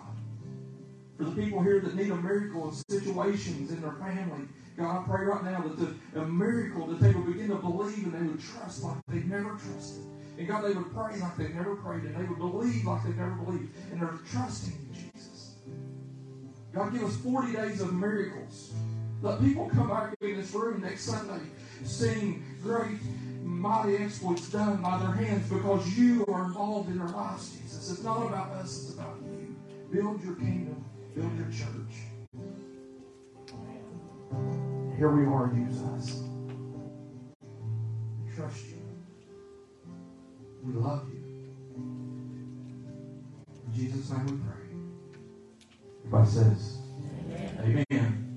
[1.16, 5.04] For the people here that need a miracle in situations in their family, God, I
[5.08, 8.26] pray right now that the, a miracle that they would begin to believe and they
[8.26, 10.02] would trust like they've never trusted.
[10.36, 13.16] And God, they would pray like they've never prayed, and they would believe like they've
[13.16, 15.54] never believed, and they're trusting you, Jesus.
[16.72, 18.72] God, give us 40 days of miracles.
[19.22, 21.44] Let people come back in this room next Sunday
[21.84, 22.98] seeing great,
[23.42, 27.90] mighty exploits done by their hands because you are involved in their lives, Jesus.
[27.90, 29.54] It's not about us, it's about you.
[29.92, 32.13] Build your kingdom, build your church.
[34.96, 36.22] Here we are, use us.
[38.22, 38.78] We trust you.
[40.62, 41.24] We love you.
[43.66, 44.64] In Jesus' name we pray.
[46.06, 46.78] Everybody says,
[47.60, 48.33] Amen.